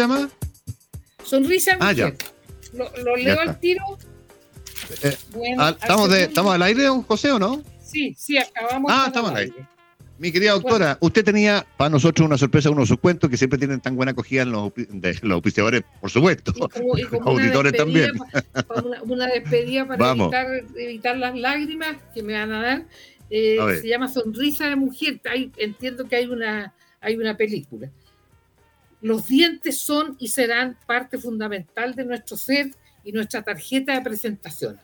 llama? 0.00 0.28
Sonrisa 1.24 1.76
ah, 1.80 1.92
ya. 1.92 2.12
Lo, 2.72 3.16
leo 3.16 3.40
al 3.40 3.58
tiro. 3.60 3.82
Eh, 5.02 5.16
¿estamos, 5.80 6.10
de, 6.10 6.24
¿Estamos 6.24 6.54
al 6.54 6.62
aire, 6.62 6.88
José, 7.06 7.32
o 7.32 7.38
no? 7.38 7.62
Sí, 7.82 8.14
sí, 8.16 8.38
acabamos. 8.38 8.90
Ah, 8.92 9.04
estamos 9.08 9.30
al 9.30 9.36
aire. 9.36 9.66
Mi 10.18 10.30
querida 10.30 10.52
doctora, 10.52 10.98
usted 11.00 11.24
tenía 11.24 11.66
para 11.78 11.88
nosotros 11.88 12.26
una 12.26 12.36
sorpresa, 12.36 12.68
uno 12.68 12.82
de 12.82 12.86
sus 12.88 12.98
cuentos 12.98 13.30
que 13.30 13.38
siempre 13.38 13.58
tienen 13.58 13.80
tan 13.80 13.96
buena 13.96 14.12
acogida 14.12 14.42
en 14.42 14.52
los, 14.52 14.70
de, 14.74 15.18
los 15.22 15.32
auspiciadores, 15.32 15.82
por 15.98 16.10
supuesto. 16.10 16.52
Y 16.94 17.04
como, 17.04 17.30
auditores 17.30 17.72
también. 17.72 18.10
Una, 19.04 19.28
despedida 19.28 19.86
para 19.86 20.10
evitar, 20.10 20.46
evitar, 20.76 21.16
las 21.16 21.34
lágrimas 21.34 21.96
que 22.14 22.22
me 22.22 22.34
van 22.34 22.52
a 22.52 22.62
dar. 22.62 22.84
Eh, 23.30 23.56
se 23.80 23.88
llama 23.88 24.08
Sonrisa 24.08 24.68
de 24.68 24.76
Mujer. 24.76 25.22
entiendo 25.56 26.06
que 26.06 26.16
hay 26.16 26.26
una, 26.26 26.74
hay 27.00 27.16
una 27.16 27.36
película. 27.38 27.90
Los 29.02 29.28
dientes 29.28 29.78
son 29.78 30.16
y 30.18 30.28
serán 30.28 30.76
parte 30.86 31.18
fundamental 31.18 31.94
de 31.94 32.04
nuestro 32.04 32.36
ser 32.36 32.70
y 33.02 33.12
nuestra 33.12 33.42
tarjeta 33.42 33.94
de 33.94 34.02
presentación. 34.02 34.78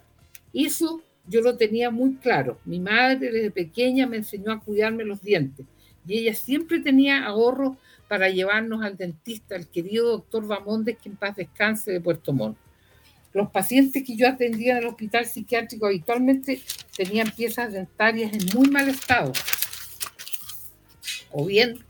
Eso 0.54 1.02
yo 1.28 1.42
lo 1.42 1.56
tenía 1.56 1.90
muy 1.90 2.14
claro. 2.16 2.58
Mi 2.64 2.80
madre 2.80 3.30
desde 3.30 3.50
pequeña 3.50 4.06
me 4.06 4.16
enseñó 4.16 4.52
a 4.52 4.60
cuidarme 4.60 5.04
los 5.04 5.20
dientes 5.20 5.66
y 6.06 6.18
ella 6.18 6.34
siempre 6.34 6.80
tenía 6.80 7.26
ahorros 7.26 7.76
para 8.08 8.28
llevarnos 8.28 8.82
al 8.84 8.96
dentista, 8.96 9.56
al 9.56 9.66
querido 9.66 10.12
doctor 10.12 10.46
Bamondes, 10.46 10.96
que 10.98 11.08
en 11.08 11.16
paz 11.16 11.36
descanse 11.36 11.90
de 11.90 12.00
Puerto 12.00 12.32
Montt. 12.32 12.56
Los 13.34 13.50
pacientes 13.50 14.04
que 14.04 14.16
yo 14.16 14.28
atendía 14.28 14.72
en 14.72 14.78
el 14.78 14.86
hospital 14.86 15.26
psiquiátrico 15.26 15.86
habitualmente 15.86 16.62
tenían 16.96 17.30
piezas 17.32 17.72
dentarias 17.72 18.32
en 18.32 18.46
muy 18.58 18.70
mal 18.70 18.88
estado, 18.88 19.32
o 21.32 21.44
bien 21.44 21.80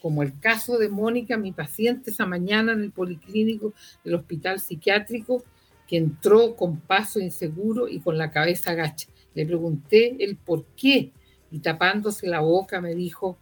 como 0.00 0.22
el 0.22 0.38
caso 0.38 0.78
de 0.78 0.88
Mónica, 0.88 1.36
mi 1.36 1.52
paciente 1.52 2.10
esa 2.10 2.26
mañana 2.26 2.72
en 2.72 2.80
el 2.80 2.90
policlínico 2.90 3.74
del 4.04 4.14
hospital 4.14 4.60
psiquiátrico, 4.60 5.44
que 5.86 5.96
entró 5.96 6.56
con 6.56 6.80
paso 6.80 7.20
inseguro 7.20 7.88
y 7.88 8.00
con 8.00 8.16
la 8.16 8.30
cabeza 8.30 8.70
agacha. 8.70 9.08
Le 9.34 9.44
pregunté 9.44 10.16
el 10.20 10.36
por 10.36 10.64
qué 10.76 11.12
y 11.50 11.58
tapándose 11.58 12.26
la 12.28 12.40
boca 12.40 12.80
me 12.80 12.94
dijo 12.94 13.38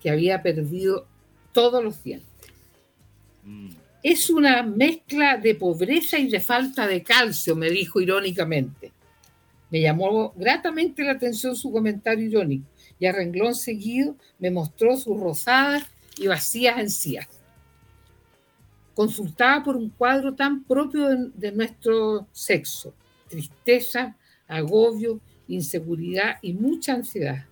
que 0.00 0.10
había 0.10 0.42
perdido 0.42 1.06
todos 1.52 1.82
los 1.82 2.02
dientes. 2.02 2.28
Mm. 3.44 3.70
Es 4.02 4.28
una 4.28 4.62
mezcla 4.62 5.38
de 5.38 5.54
pobreza 5.54 6.18
y 6.18 6.28
de 6.28 6.40
falta 6.40 6.86
de 6.86 7.02
calcio, 7.02 7.56
me 7.56 7.70
dijo 7.70 8.00
irónicamente. 8.00 8.92
Me 9.70 9.80
llamó 9.80 10.34
gratamente 10.36 11.02
la 11.02 11.12
atención 11.12 11.56
su 11.56 11.72
comentario 11.72 12.26
irónico 12.26 12.73
y 12.98 13.06
a 13.06 13.12
renglón 13.12 13.54
seguido 13.54 14.16
me 14.38 14.50
mostró 14.50 14.96
sus 14.96 15.18
rosadas 15.18 15.84
y 16.18 16.26
vacías 16.26 16.78
encías. 16.78 17.28
Consultaba 18.94 19.64
por 19.64 19.76
un 19.76 19.90
cuadro 19.90 20.34
tan 20.34 20.62
propio 20.62 21.08
de, 21.34 21.52
nuestro 21.52 22.28
sexo, 22.32 22.94
tristeza, 23.28 24.16
agobio, 24.46 25.20
inseguridad 25.48 26.36
y 26.42 26.52
mucha 26.52 26.94
ansiedad. 26.94 27.44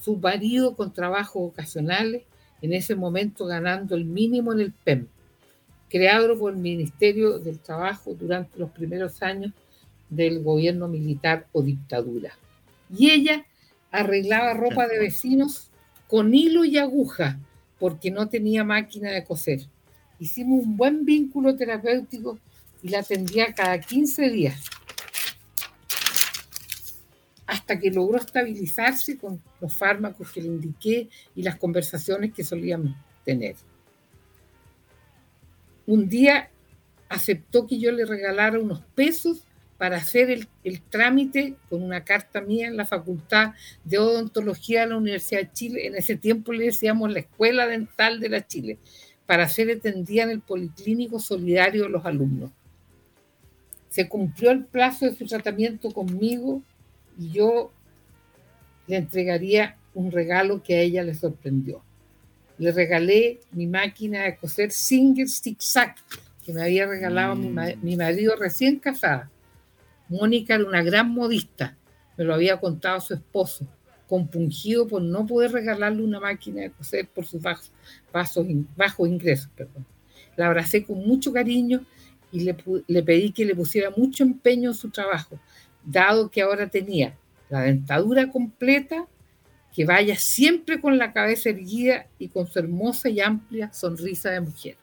Su 0.00 0.16
marido 0.16 0.76
con 0.76 0.92
trabajos 0.92 1.50
ocasionales, 1.50 2.24
en 2.60 2.74
ese 2.74 2.94
momento 2.94 3.46
ganando 3.46 3.96
el 3.96 4.04
mínimo 4.04 4.52
en 4.52 4.60
el 4.60 4.72
PEM, 4.72 5.08
creado 5.88 6.38
por 6.38 6.52
el 6.52 6.58
Ministerio 6.58 7.38
del 7.38 7.58
Trabajo 7.58 8.14
durante 8.14 8.58
los 8.58 8.70
primeros 8.70 9.22
años 9.22 9.52
del 10.10 10.42
gobierno 10.42 10.86
militar 10.86 11.46
o 11.52 11.62
dictadura. 11.62 12.32
Y 12.94 13.10
ella 13.10 13.46
arreglaba 13.92 14.54
ropa 14.54 14.88
de 14.88 14.98
vecinos 14.98 15.70
con 16.08 16.34
hilo 16.34 16.64
y 16.64 16.78
aguja 16.78 17.38
porque 17.78 18.10
no 18.10 18.28
tenía 18.28 18.64
máquina 18.64 19.10
de 19.10 19.24
coser. 19.24 19.60
Hicimos 20.18 20.64
un 20.64 20.76
buen 20.76 21.04
vínculo 21.04 21.54
terapéutico 21.56 22.38
y 22.82 22.88
la 22.88 23.00
atendía 23.00 23.52
cada 23.52 23.78
15 23.78 24.30
días 24.30 24.60
hasta 27.46 27.78
que 27.78 27.90
logró 27.90 28.18
estabilizarse 28.18 29.18
con 29.18 29.42
los 29.60 29.74
fármacos 29.74 30.32
que 30.32 30.40
le 30.40 30.48
indiqué 30.48 31.08
y 31.36 31.42
las 31.42 31.56
conversaciones 31.56 32.32
que 32.32 32.44
solíamos 32.44 32.96
tener. 33.24 33.56
Un 35.86 36.08
día 36.08 36.50
aceptó 37.10 37.66
que 37.66 37.78
yo 37.78 37.92
le 37.92 38.06
regalara 38.06 38.58
unos 38.58 38.80
pesos 38.94 39.44
para 39.82 39.96
hacer 39.96 40.30
el, 40.62 40.80
trámite 40.82 41.56
con 41.68 41.82
una 41.82 42.04
carta 42.04 42.40
mía 42.40 42.68
en 42.68 42.76
la 42.76 42.86
Facultad 42.86 43.54
de 43.82 43.98
Odontología 43.98 44.82
de 44.82 44.86
la 44.86 44.96
Universidad 44.96 45.40
de 45.40 45.52
Chile. 45.52 45.88
En 45.88 45.96
ese 45.96 46.14
tiempo 46.14 46.52
le 46.52 46.66
decíamos 46.66 47.12
la 47.12 47.18
Escuela 47.18 47.66
Dental 47.66 48.20
de 48.20 48.28
la 48.28 48.46
Chile, 48.46 48.78
para 49.26 49.48
ser 49.48 49.72
atendida 49.72 50.22
en 50.22 50.30
el 50.30 50.40
Policlínico 50.40 51.18
Solidario 51.18 51.82
de 51.82 51.88
los 51.88 52.06
alumnos. 52.06 52.52
Se 53.88 54.08
cumplió 54.08 54.52
el 54.52 54.66
plazo 54.66 55.06
de 55.06 55.16
su 55.16 55.26
tratamiento 55.26 55.90
conmigo 55.90 56.62
y 57.18 57.32
yo 57.32 57.72
le 58.86 58.98
entregaría 58.98 59.78
un 59.94 60.12
regalo 60.12 60.62
que 60.62 60.76
a 60.76 60.80
ella 60.80 61.02
le 61.02 61.16
sorprendió. 61.16 61.82
Le 62.56 62.70
regalé 62.70 63.40
mi 63.50 63.66
máquina 63.66 64.22
de 64.22 64.36
coser 64.36 64.70
Singer 64.70 65.26
Sack 65.28 65.96
que 66.46 66.52
me 66.52 66.62
había 66.62 66.86
regalado 66.86 67.34
mi, 67.34 67.48
mm. 67.48 67.82
mi 67.82 67.96
marido 67.96 68.36
recién 68.36 68.78
casada 68.78 69.28
Mónica 70.12 70.54
era 70.54 70.64
una 70.64 70.82
gran 70.82 71.10
modista, 71.10 71.76
me 72.18 72.24
lo 72.24 72.34
había 72.34 72.60
contado 72.60 73.00
su 73.00 73.14
esposo, 73.14 73.66
compungido 74.06 74.86
por 74.86 75.00
no 75.00 75.26
poder 75.26 75.52
regalarle 75.52 76.02
una 76.02 76.20
máquina 76.20 76.60
de 76.60 76.70
coser 76.70 77.08
por 77.08 77.24
sus 77.24 77.40
bajos, 77.40 77.72
bajos, 78.12 79.08
ingresos. 79.08 79.48
Perdón. 79.56 79.86
La 80.36 80.48
abracé 80.48 80.84
con 80.84 80.98
mucho 80.98 81.32
cariño 81.32 81.84
y 82.30 82.40
le, 82.40 82.54
le 82.86 83.02
pedí 83.02 83.32
que 83.32 83.46
le 83.46 83.54
pusiera 83.54 83.90
mucho 83.96 84.22
empeño 84.22 84.70
en 84.70 84.74
su 84.74 84.90
trabajo, 84.90 85.40
dado 85.82 86.30
que 86.30 86.42
ahora 86.42 86.68
tenía 86.68 87.16
la 87.48 87.62
dentadura 87.62 88.30
completa, 88.30 89.06
que 89.74 89.86
vaya 89.86 90.16
siempre 90.16 90.78
con 90.78 90.98
la 90.98 91.14
cabeza 91.14 91.48
erguida 91.48 92.06
y 92.18 92.28
con 92.28 92.46
su 92.46 92.58
hermosa 92.58 93.08
y 93.08 93.20
amplia 93.20 93.72
sonrisa 93.72 94.30
de 94.30 94.40
mujer. 94.42 94.76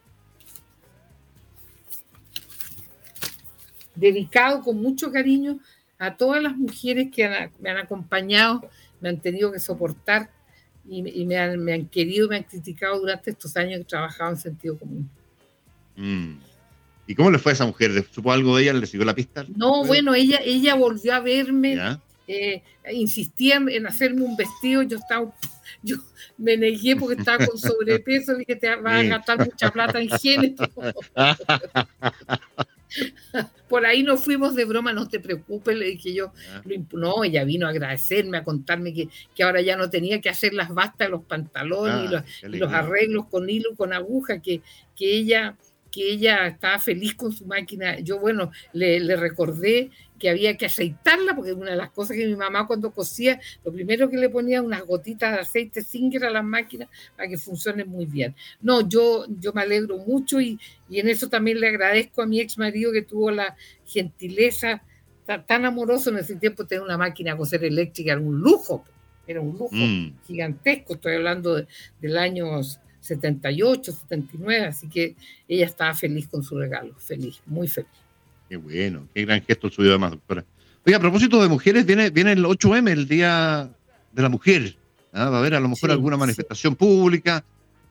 Dedicado 4.00 4.62
con 4.62 4.82
mucho 4.82 5.12
cariño 5.12 5.60
a 5.98 6.16
todas 6.16 6.42
las 6.42 6.56
mujeres 6.56 7.10
que 7.14 7.50
me 7.60 7.70
han 7.70 7.78
acompañado, 7.78 8.70
me 9.02 9.10
han 9.10 9.20
tenido 9.20 9.52
que 9.52 9.60
soportar 9.60 10.30
y, 10.88 11.26
me, 11.26 11.38
han, 11.38 11.64
me, 11.64 11.74
han, 11.74 11.88
querido, 11.88 12.28
me 12.28 12.38
han 12.38 12.44
criticado 12.44 13.00
durante 13.00 13.32
estos 13.32 13.56
años 13.58 13.76
que 13.76 13.82
he 13.82 13.86
trabajado 13.86 14.32
en 14.32 14.38
sentido 14.38 14.78
común. 14.78 15.10
Mm. 15.96 16.38
¿Y 17.06 17.16
cómo 17.16 17.30
le 17.30 17.38
fue 17.38 17.52
a 17.52 17.54
esa 17.54 17.66
mujer? 17.66 18.06
¿Supo 18.12 18.32
algo 18.32 18.56
de 18.56 18.64
ella? 18.64 18.74
¿Le 18.74 18.86
siguió 18.86 19.06
la 19.06 19.16
pista? 19.16 19.46
No, 19.56 19.84
bueno, 19.84 20.14
ella, 20.14 20.40
ella 20.44 20.76
volvió 20.76 21.14
a 21.14 21.20
verme, 21.20 21.78
eh, 22.28 22.64
insistía 22.92 23.56
en 23.56 23.88
hacerme 23.88 24.24
un 24.24 24.38
vestido, 24.38 24.84
yo 24.84 24.98
estaba, 24.98 25.34
yo 25.82 25.98
me 26.38 26.56
negué 26.56 26.96
porque 26.96 27.20
estaba 27.20 27.46
con 27.46 27.58
sobrepeso, 27.58 28.36
dije, 28.36 28.56
te 28.56 28.76
vas 28.76 28.94
a 28.94 29.04
gastar 29.04 29.46
mucha 29.46 29.72
plata 29.72 30.00
en 30.00 30.10
genes. 30.10 30.54
Por 33.70 33.86
ahí 33.86 34.04
nos 34.04 34.24
fuimos 34.24 34.56
de 34.56 34.66
broma, 34.66 34.94
no 34.94 35.08
te 35.08 35.20
preocupes, 35.20 35.78
le 35.78 35.86
dije 35.86 36.14
yo. 36.14 36.32
No, 36.92 37.24
ella 37.24 37.44
vino 37.44 37.68
a 37.68 37.70
agradecerme, 37.70 38.38
a 38.38 38.44
contarme 38.44 38.94
que, 38.94 39.10
que 39.36 39.44
ahora 39.44 39.62
ya 39.62 39.78
no 39.78 39.90
tenía 39.90 40.22
que 40.22 40.30
hacer 40.30 40.54
las 40.54 40.74
bastas 40.74 41.10
los 41.10 41.24
pantalones 41.24 42.12
y, 42.12 42.16
ah, 42.16 42.26
los, 42.44 42.74
arreglos 42.74 43.28
con 43.28 43.50
hilo, 43.50 43.76
con 43.76 43.94
aguja, 43.94 44.42
que, 44.42 44.62
que 44.96 45.18
ella 45.18 45.56
que 45.92 46.12
ella 46.12 46.46
estaba 46.46 46.78
feliz 46.78 47.16
con 47.16 47.32
su 47.32 47.46
máquina. 47.46 48.00
Yo, 48.00 48.20
bueno, 48.20 48.52
le, 48.74 49.00
le, 49.00 49.16
recordé 49.16 49.90
que 50.20 50.30
había 50.30 50.58
que 50.58 50.66
aceitarla, 50.66 51.36
porque 51.36 51.54
una 51.54 51.72
de 51.72 51.78
las 51.78 51.90
cosas 51.92 52.18
que 52.18 52.28
mi 52.28 52.36
mamá 52.36 52.68
cuando 52.68 52.92
cosía, 52.92 53.40
lo 53.64 53.72
primero 53.72 54.10
que 54.10 54.18
le 54.18 54.30
ponía 54.30 54.62
unas 54.62 54.86
gotitas 54.86 55.34
de 55.34 55.40
aceite 55.40 55.82
Singer 55.82 56.26
a 56.26 56.30
las 56.30 56.44
máquinas 56.44 56.90
para 57.16 57.30
que 57.30 57.38
funcione 57.38 57.86
muy 57.86 58.06
bien. 58.06 58.36
No, 58.62 58.88
yo, 58.88 59.26
yo 59.40 59.54
me 59.54 59.62
alegro 59.62 59.98
mucho 59.98 60.40
y, 60.42 60.60
y 60.90 61.00
en 61.00 61.08
eso 61.08 61.30
también 61.30 61.60
le 61.60 61.70
agradezco 61.70 62.22
a 62.22 62.26
mi 62.26 62.40
ex 62.40 62.58
marido 62.58 62.92
que 62.92 63.02
tuvo 63.02 63.32
la 63.32 63.56
gentileza 63.86 64.84
tan 65.38 65.66
amoroso 65.66 66.10
en 66.10 66.18
ese 66.18 66.36
tiempo 66.36 66.66
tener 66.66 66.84
una 66.84 66.98
máquina 66.98 67.34
a 67.34 67.38
coser 67.38 67.64
eléctrica 67.64 68.14
era 68.14 68.22
un 68.22 68.40
lujo, 68.40 68.84
era 69.28 69.42
un 69.42 69.52
lujo 69.52 69.70
mm. 69.72 70.26
gigantesco, 70.26 70.96
estoy 70.96 71.16
hablando 71.16 71.64
del 72.02 72.18
año 72.18 72.62
78, 73.00 73.92
79, 73.92 74.66
así 74.66 74.90
que 74.90 75.16
ella 75.48 75.66
estaba 75.66 75.94
feliz 75.94 76.28
con 76.28 76.44
su 76.44 76.58
regalo, 76.58 76.96
feliz, 76.98 77.42
muy 77.46 77.68
feliz. 77.68 77.90
Qué 78.50 78.58
bueno, 78.58 79.08
qué 79.14 79.26
gran 79.26 79.42
gesto 79.44 79.70
suyo 79.70 79.90
además, 79.90 80.12
doctora. 80.12 80.44
Oye, 80.86 80.96
a 80.96 81.00
propósito 81.00 81.42
de 81.42 81.48
mujeres, 81.48 81.86
viene, 81.86 82.10
viene 82.10 82.32
el 82.32 82.44
8M, 82.44 82.90
el 82.90 83.08
Día 83.08 83.70
de 84.12 84.22
la 84.22 84.30
Mujer. 84.30 84.76
¿ah? 85.14 85.30
Va 85.30 85.38
a 85.38 85.40
haber 85.40 85.54
a 85.54 85.60
lo 85.60 85.70
mejor 85.70 85.92
alguna 85.92 86.18
manifestación 86.18 86.76
pública. 86.76 87.44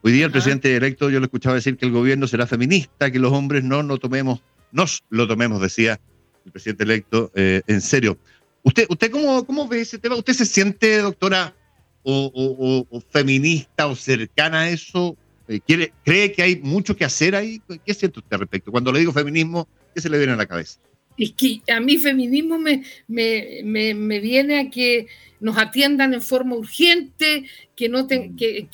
Hoy 0.03 0.13
día 0.13 0.27
el 0.27 0.33
presidente 0.33 0.75
electo, 0.77 1.11
yo 1.11 1.21
le 1.21 1.27
escuchaba 1.27 1.57
decir 1.57 1.77
que 1.77 1.87
el 1.87 1.93
gobierno 1.93 2.27
será 2.27 2.47
feminista, 2.47 3.11
que 3.11 3.19
los 3.19 3.33
hombres 3.33 3.65
no 3.65 3.83
lo 3.83 3.99
tomemos, 3.99 4.41
nos 4.71 5.03
lo 5.11 5.27
tomemos, 5.27 5.61
decía 5.61 6.01
el 6.45 6.53
presidente 6.53 6.85
electo, 6.85 7.33
eh, 7.35 7.63
en 7.67 7.81
serio. 7.81 8.17
¿Usted, 8.63 8.87
usted 8.89 9.11
cómo, 9.11 9.45
cómo 9.45 9.67
ve 9.69 9.81
ese 9.81 9.99
tema? 9.99 10.17
¿Usted 10.17 10.35
se 10.35 10.47
siente, 10.47 10.99
doctora, 10.99 11.55
o, 12.03 12.87
feminista 13.11 13.87
o 13.87 13.97
cercana 13.97 14.61
a 14.61 14.71
eso? 14.71 15.17
Eh, 15.49 15.61
¿Quiere, 15.67 15.93
¿Cree 16.05 16.31
que 16.31 16.43
hay 16.43 16.57
mucho 16.57 16.95
que 16.95 17.05
hacer 17.05 17.35
ahí? 17.35 17.61
¿Qué 17.85 17.95
siente 17.95 18.21
usted 18.21 18.35
al 18.35 18.41
respecto? 18.41 18.71
Cuando 18.71 18.93
le 18.93 19.01
digo 19.01 19.13
feminismo, 19.13 19.67
¿qué 19.95 20.01
se 20.01 20.11
le 20.11 20.19
viene 20.19 20.35
a 20.35 20.37
la 20.37 20.47
cabeza? 20.47 20.79
Es 21.17 21.33
que 21.33 21.63
a 21.73 21.81
mí 21.81 21.97
feminismo 21.97 22.59
me, 22.59 22.85
me, 23.09 24.21
viene 24.21 24.61
a 24.61 24.71
que 24.71 25.09
nos 25.41 25.57
atiendan 25.57 26.15
en 26.15 26.23
forma 26.23 26.55
urgente, 26.55 27.45
que 27.75 27.89
no, 27.89 28.07
que, 28.07 28.31
que, 28.37 28.69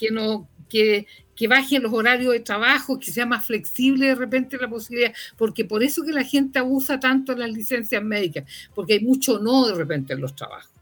que, 0.68 1.06
que 1.36 1.48
bajen 1.48 1.82
los 1.82 1.92
horarios 1.92 2.32
de 2.32 2.40
trabajo, 2.40 2.98
que 2.98 3.12
sea 3.12 3.24
más 3.24 3.46
flexible 3.46 4.06
de 4.06 4.14
repente 4.14 4.58
la 4.58 4.68
posibilidad, 4.68 5.14
porque 5.38 5.64
por 5.64 5.82
eso 5.82 6.02
que 6.04 6.12
la 6.12 6.24
gente 6.24 6.58
abusa 6.58 7.00
tanto 7.00 7.34
las 7.34 7.50
licencias 7.50 8.02
médicas, 8.02 8.44
porque 8.74 8.94
hay 8.94 9.00
mucho 9.00 9.38
no 9.38 9.66
de 9.66 9.74
repente 9.74 10.12
en 10.12 10.20
los 10.20 10.34
trabajos. 10.36 10.73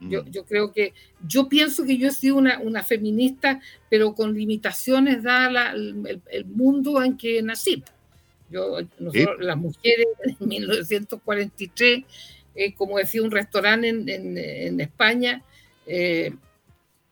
Yo, 0.00 0.24
yo, 0.26 0.44
creo 0.44 0.72
que, 0.72 0.92
yo 1.26 1.48
pienso 1.48 1.84
que 1.84 1.96
yo 1.96 2.08
he 2.08 2.12
sido 2.12 2.36
una, 2.36 2.58
una 2.58 2.82
feminista, 2.82 3.60
pero 3.88 4.14
con 4.14 4.34
limitaciones 4.34 5.22
dada 5.22 5.72
el, 5.72 6.20
el, 6.30 6.44
mundo 6.44 7.02
en 7.02 7.16
que 7.16 7.42
nací. 7.42 7.82
Yo, 8.50 8.78
nosotros, 8.98 9.36
las 9.40 9.56
mujeres 9.56 10.06
en 10.40 10.48
1943, 10.48 12.04
eh, 12.54 12.74
como 12.74 12.98
decía 12.98 13.22
un 13.22 13.30
restaurante 13.30 13.88
en, 13.88 14.08
en, 14.08 14.36
en 14.36 14.80
España, 14.80 15.42
eh, 15.86 16.34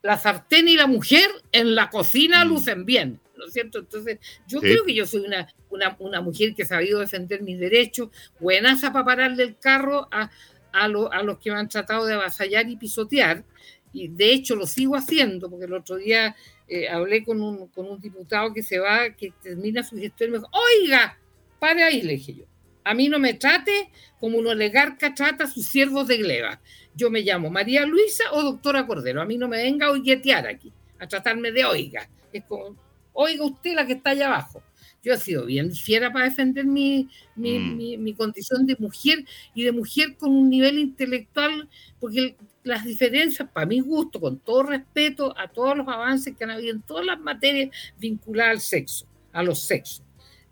la 0.02 0.18
sartén 0.18 0.68
y 0.68 0.76
la 0.76 0.86
mujer 0.86 1.28
en 1.52 1.74
la 1.74 1.88
cocina 1.88 2.44
mm. 2.44 2.48
lucen 2.48 2.84
bien, 2.84 3.20
¿no 3.36 3.46
es 3.46 3.52
cierto? 3.52 3.78
Entonces, 3.78 4.18
yo 4.48 4.60
creo 4.60 4.84
que 4.84 4.94
yo 4.94 5.06
soy 5.06 5.20
una, 5.20 5.48
una, 5.70 5.96
una, 6.00 6.20
mujer 6.20 6.54
que 6.54 6.64
ha 6.64 6.66
sabido 6.66 7.00
defender 7.00 7.42
mis 7.42 7.58
derechos, 7.58 8.08
buenaza 8.40 8.92
para 8.92 9.04
pararle 9.04 9.44
el 9.44 9.56
carro 9.58 10.08
a, 10.10 10.30
a, 10.72 10.84
a 10.84 11.22
los 11.22 11.38
que 11.38 11.50
me 11.50 11.58
han 11.58 11.68
tratado 11.68 12.06
de 12.06 12.14
avasallar 12.14 12.68
y 12.68 12.76
pisotear, 12.76 13.44
y 13.92 14.08
de 14.08 14.32
hecho 14.32 14.56
lo 14.56 14.66
sigo 14.66 14.96
haciendo, 14.96 15.50
porque 15.50 15.66
el 15.66 15.74
otro 15.74 15.96
día 15.96 16.34
eh, 16.68 16.88
hablé 16.88 17.22
con 17.24 17.40
un, 17.42 17.68
con 17.68 17.86
un 17.86 18.00
diputado 18.00 18.52
que 18.54 18.62
se 18.62 18.78
va, 18.78 19.10
que 19.10 19.32
termina 19.42 19.82
su 19.82 19.96
gestión 19.96 20.30
y 20.30 20.32
me 20.32 20.38
dijo, 20.38 20.50
oiga, 20.52 21.18
pare 21.58 21.82
ahí, 21.82 22.02
le 22.02 22.14
dije 22.14 22.34
yo. 22.34 22.44
A 22.84 22.94
mí 22.94 23.08
no 23.08 23.18
me 23.18 23.34
trate 23.34 23.90
como 24.18 24.38
un 24.38 24.46
oligarca 24.46 25.14
trata 25.14 25.44
a 25.44 25.46
sus 25.46 25.66
siervos 25.66 26.08
de 26.08 26.16
gleba. 26.16 26.60
Yo 26.94 27.10
me 27.10 27.20
llamo 27.20 27.50
María 27.50 27.86
Luisa 27.86 28.24
o 28.32 28.42
doctora 28.42 28.86
Cordero. 28.86 29.20
A 29.20 29.24
mí 29.24 29.36
no 29.36 29.48
me 29.48 29.58
venga 29.58 29.86
a 29.86 29.90
oiguetear 29.90 30.46
aquí, 30.46 30.72
a 30.98 31.06
tratarme 31.06 31.52
de 31.52 31.64
oiga. 31.64 32.08
Es 32.32 32.44
como, 32.44 32.76
oiga 33.12 33.44
usted 33.44 33.74
la 33.74 33.86
que 33.86 33.92
está 33.92 34.10
allá 34.10 34.26
abajo. 34.28 34.62
Yo 35.02 35.14
he 35.14 35.18
sido 35.18 35.46
bien 35.46 35.72
fiera 35.72 36.12
para 36.12 36.26
defender 36.26 36.64
mi, 36.64 37.08
mi, 37.34 37.58
mm. 37.58 38.02
mi, 38.02 38.14
condición 38.14 38.66
de 38.66 38.76
mujer 38.78 39.24
y 39.54 39.64
de 39.64 39.72
mujer 39.72 40.16
con 40.16 40.30
un 40.30 40.48
nivel 40.48 40.78
intelectual, 40.78 41.68
porque 41.98 42.36
las 42.62 42.84
diferencias, 42.84 43.48
para 43.52 43.66
mi 43.66 43.80
gusto, 43.80 44.20
con 44.20 44.38
todo 44.38 44.62
respeto 44.62 45.36
a 45.36 45.48
todos 45.48 45.76
los 45.76 45.88
avances 45.88 46.36
que 46.36 46.44
han 46.44 46.50
habido 46.50 46.72
en 46.72 46.82
todas 46.82 47.04
las 47.04 47.18
materias 47.18 47.70
vinculadas 47.98 48.52
al 48.52 48.60
sexo, 48.60 49.06
a 49.32 49.42
los 49.42 49.60
sexos. 49.60 50.04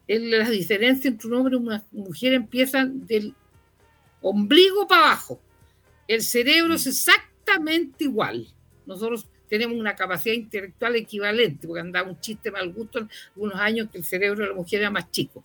Las 0.08 0.50
diferencias 0.50 1.06
entre 1.06 1.28
un 1.28 1.34
hombre 1.34 1.54
y 1.54 1.60
una 1.60 1.84
mujer 1.92 2.32
empiezan 2.32 3.06
del 3.06 3.34
ombligo 4.20 4.88
para 4.88 5.06
abajo. 5.06 5.40
El 6.08 6.22
cerebro 6.22 6.74
es 6.74 6.86
mm. 6.86 6.88
exactamente 6.88 8.04
igual. 8.04 8.48
Nosotros 8.86 9.28
tenemos 9.50 9.76
una 9.76 9.96
capacidad 9.96 10.34
intelectual 10.34 10.94
equivalente, 10.94 11.66
porque 11.66 11.80
andaba 11.80 12.08
un 12.08 12.20
chiste 12.20 12.52
mal 12.52 12.72
gusto 12.72 13.00
en 13.00 13.10
algunos 13.34 13.56
años 13.56 13.88
que 13.90 13.98
el 13.98 14.04
cerebro 14.04 14.44
de 14.44 14.50
la 14.50 14.54
mujer 14.54 14.80
era 14.80 14.90
más 14.90 15.10
chico. 15.10 15.42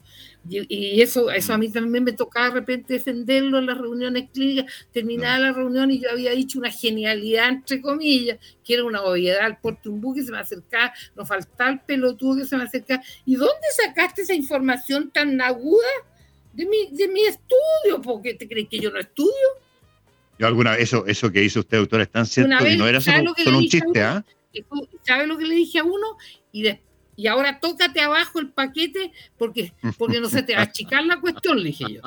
Y, 0.48 1.02
eso, 1.02 1.32
eso 1.32 1.54
a 1.54 1.58
mí 1.58 1.72
también 1.72 2.04
me 2.04 2.14
tocaba 2.14 2.50
de 2.50 2.54
repente 2.54 2.94
defenderlo 2.94 3.58
en 3.58 3.66
las 3.66 3.80
reuniones 3.80 4.30
clínicas. 4.32 4.72
Terminaba 4.94 5.40
la 5.40 5.54
reunión 5.54 5.90
y 5.90 6.00
yo 6.00 6.12
había 6.12 6.32
dicho 6.32 6.60
una 6.60 6.70
genialidad, 6.70 7.50
entre 7.50 7.82
comillas, 7.82 8.38
que 8.64 8.76
era 8.76 8.84
una 8.84 9.02
obviedad 9.02 9.44
al 9.44 9.58
porte 9.58 9.90
un 9.90 10.00
buque, 10.00 10.22
se 10.22 10.32
me 10.32 10.38
acercaba, 10.38 10.94
nos 11.16 11.28
faltaba 11.28 11.72
el 11.72 11.80
pelotudo 11.80 12.38
que 12.38 12.46
se 12.46 12.58
me 12.58 12.64
acercaba. 12.64 13.02
¿Y 13.26 13.36
dónde 13.38 13.68
sacaste 13.76 14.22
esa 14.22 14.36
información 14.36 15.10
tan 15.10 15.42
aguda 15.42 15.88
de 16.54 16.68
mi, 16.68 16.92
de 16.92 17.08
mi 17.08 17.22
estudio? 17.22 18.02
¿Porque 18.04 18.36
te 18.36 18.48
crees 18.48 18.70
que 18.70 18.78
yo 18.78 18.92
no 18.92 19.00
estudio? 19.00 19.65
Yo 20.38 20.48
alguna 20.48 20.76
eso, 20.76 21.06
eso 21.06 21.32
que 21.32 21.44
hizo 21.44 21.62
usted, 21.62 21.78
doctora, 21.78 22.04
es 22.04 22.12
tan 22.12 22.26
cierto 22.26 22.68
y 22.68 22.78
no 22.78 22.88
era 22.88 23.00
solo, 23.00 23.34
un 23.48 23.68
chiste, 23.68 24.02
¿ah? 24.02 24.24
¿Sabe 25.04 25.28
lo 25.28 25.38
que 25.38 25.46
le 25.46 25.56
dije 25.56 25.80
a 25.80 25.84
uno? 25.84 26.18
Y, 26.52 26.68
y 27.16 27.28
ahora 27.28 27.60
tócate 27.60 28.02
abajo 28.02 28.40
el 28.40 28.50
paquete 28.50 29.12
porque, 29.38 29.74
porque 29.98 30.20
no 30.20 30.30
se 30.30 30.44
te 30.44 30.54
va 30.54 30.62
a 30.62 30.64
achicar 30.66 31.04
la 31.06 31.20
cuestión, 31.20 31.58
le 31.58 31.66
dije 31.66 31.86
yo. 31.90 32.02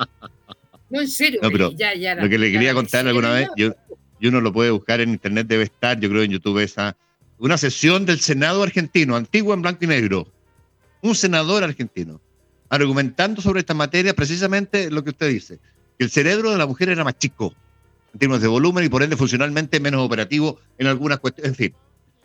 No, 0.89 1.01
en 1.01 1.07
serio. 1.07 1.39
pero 1.41 1.71
ya, 1.71 1.93
ya 1.95 2.15
lo 2.15 2.29
que 2.29 2.37
le 2.37 2.51
quería 2.51 2.73
contar 2.73 3.07
alguna 3.07 3.31
vez, 3.31 3.49
yo, 3.55 3.71
y 4.19 4.27
uno 4.27 4.41
lo 4.41 4.51
puede 4.51 4.71
buscar 4.71 5.01
en 5.01 5.09
internet, 5.09 5.47
debe 5.47 5.63
estar, 5.63 5.99
yo 5.99 6.09
creo 6.09 6.23
en 6.23 6.31
YouTube, 6.31 6.59
esa 6.59 6.95
una 7.39 7.57
sesión 7.57 8.05
del 8.05 8.19
Senado 8.19 8.61
argentino, 8.61 9.15
antiguo 9.15 9.53
en 9.53 9.61
blanco 9.61 9.85
y 9.85 9.87
negro. 9.87 10.27
Un 11.01 11.15
senador 11.15 11.63
argentino, 11.63 12.19
argumentando 12.67 13.41
sobre 13.41 13.61
esta 13.61 13.73
materia 13.73 14.13
precisamente 14.13 14.91
lo 14.91 15.03
que 15.03 15.11
usted 15.11 15.29
dice, 15.29 15.59
que 15.97 16.03
el 16.03 16.09
cerebro 16.09 16.51
de 16.51 16.57
la 16.57 16.67
mujer 16.67 16.89
era 16.89 17.05
más 17.05 17.17
chico 17.17 17.55
en 18.13 18.19
términos 18.19 18.41
de 18.41 18.47
volumen 18.47 18.85
y 18.85 18.89
por 18.89 19.03
ende 19.03 19.15
funcionalmente 19.15 19.79
menos 19.79 20.01
operativo 20.01 20.59
en 20.77 20.87
algunas 20.87 21.19
cuestiones. 21.19 21.51
En 21.51 21.55
fin, 21.55 21.75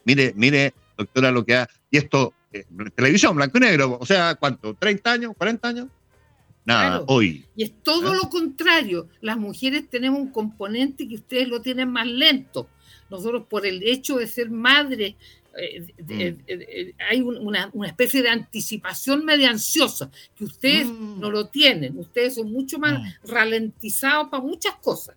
mire, 0.05 0.33
mire, 0.37 0.75
doctora, 0.97 1.31
lo 1.31 1.45
que 1.45 1.57
ha. 1.57 1.69
Y 1.91 1.99
esto, 1.99 2.35
eh, 2.53 2.65
televisión, 2.95 3.37
blanco 3.37 3.59
y 3.59 3.61
negro, 3.61 3.99
o 4.01 4.07
sea, 4.07 4.35
¿cuánto? 4.35 4.75
¿30 4.75 5.07
años? 5.07 5.33
¿40 5.39 5.59
años? 5.63 5.87
Nada, 6.65 7.05
hoy. 7.09 7.45
Y 7.57 7.65
es 7.65 7.73
todo 7.83 8.13
¿Ah? 8.13 8.15
lo 8.15 8.31
contrario. 8.31 9.09
Las 9.21 9.37
mujeres 9.37 9.89
tenemos 9.91 10.21
un 10.21 10.31
componente 10.31 11.07
que 11.07 11.17
ustedes 11.17 11.49
lo 11.49 11.61
tienen 11.61 11.91
más 11.91 12.07
lento. 12.07 12.69
Nosotros, 13.11 13.45
por 13.49 13.67
el 13.67 13.83
hecho 13.83 14.17
de 14.17 14.27
ser 14.27 14.51
madres, 14.51 15.15
eh, 15.59 15.87
mm. 15.99 17.03
hay 17.09 17.21
una, 17.21 17.71
una, 17.75 17.89
especie 17.89 18.23
de 18.23 18.31
anticipación 18.31 19.25
media 19.25 19.51
ansiosa 19.51 20.11
que 20.35 20.45
ustedes 20.45 20.87
mm. 20.87 21.21
no 21.21 21.31
lo 21.31 21.49
tienen. 21.49 21.99
Ustedes 21.99 22.37
son 22.37 22.51
mucho 22.51 22.79
más 22.79 22.99
mm. 22.99 23.29
ralentizados 23.29 24.29
para 24.31 24.43
muchas 24.43 24.75
cosas. 24.77 25.17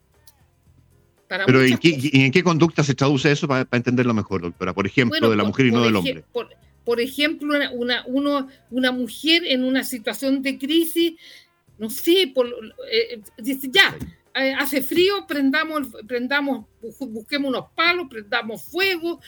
Pero 1.28 1.62
¿en 1.62 1.78
qué, 1.78 2.10
¿en 2.14 2.32
qué, 2.32 2.44
conducta 2.44 2.84
se 2.84 2.96
traduce 2.96 3.32
eso 3.32 3.48
para, 3.48 3.68
entenderlo 3.72 4.14
mejor, 4.14 4.42
doctora? 4.42 4.74
Por 4.74 4.88
ejemplo, 4.88 5.30
de 5.30 5.36
la 5.36 5.44
mujer 5.44 5.66
y 5.66 5.72
no 5.72 5.84
del 5.84 5.96
hombre. 5.96 6.24
Por, 6.86 7.02
ejemplo, 7.02 7.54
una, 7.74 8.04
uno, 8.06 8.48
una 8.72 8.92
mujer 8.94 9.44
en 9.46 9.66
una 9.66 9.84
situación 9.84 10.42
de 10.42 10.58
crisis, 10.58 11.16
no 11.78 11.90
sé, 11.90 12.32
por, 12.34 12.48
eh, 12.90 13.20
dice, 13.38 13.68
ya, 13.70 13.94
eh, 14.34 14.54
hace 14.58 14.82
frío, 14.82 15.28
prendamos, 15.28 15.90
prendamos, 16.08 16.66
busquemos 17.00 17.50
unos 17.50 17.66
palos, 17.76 18.08
prendamos 18.10 18.64
fuego, 18.64 19.20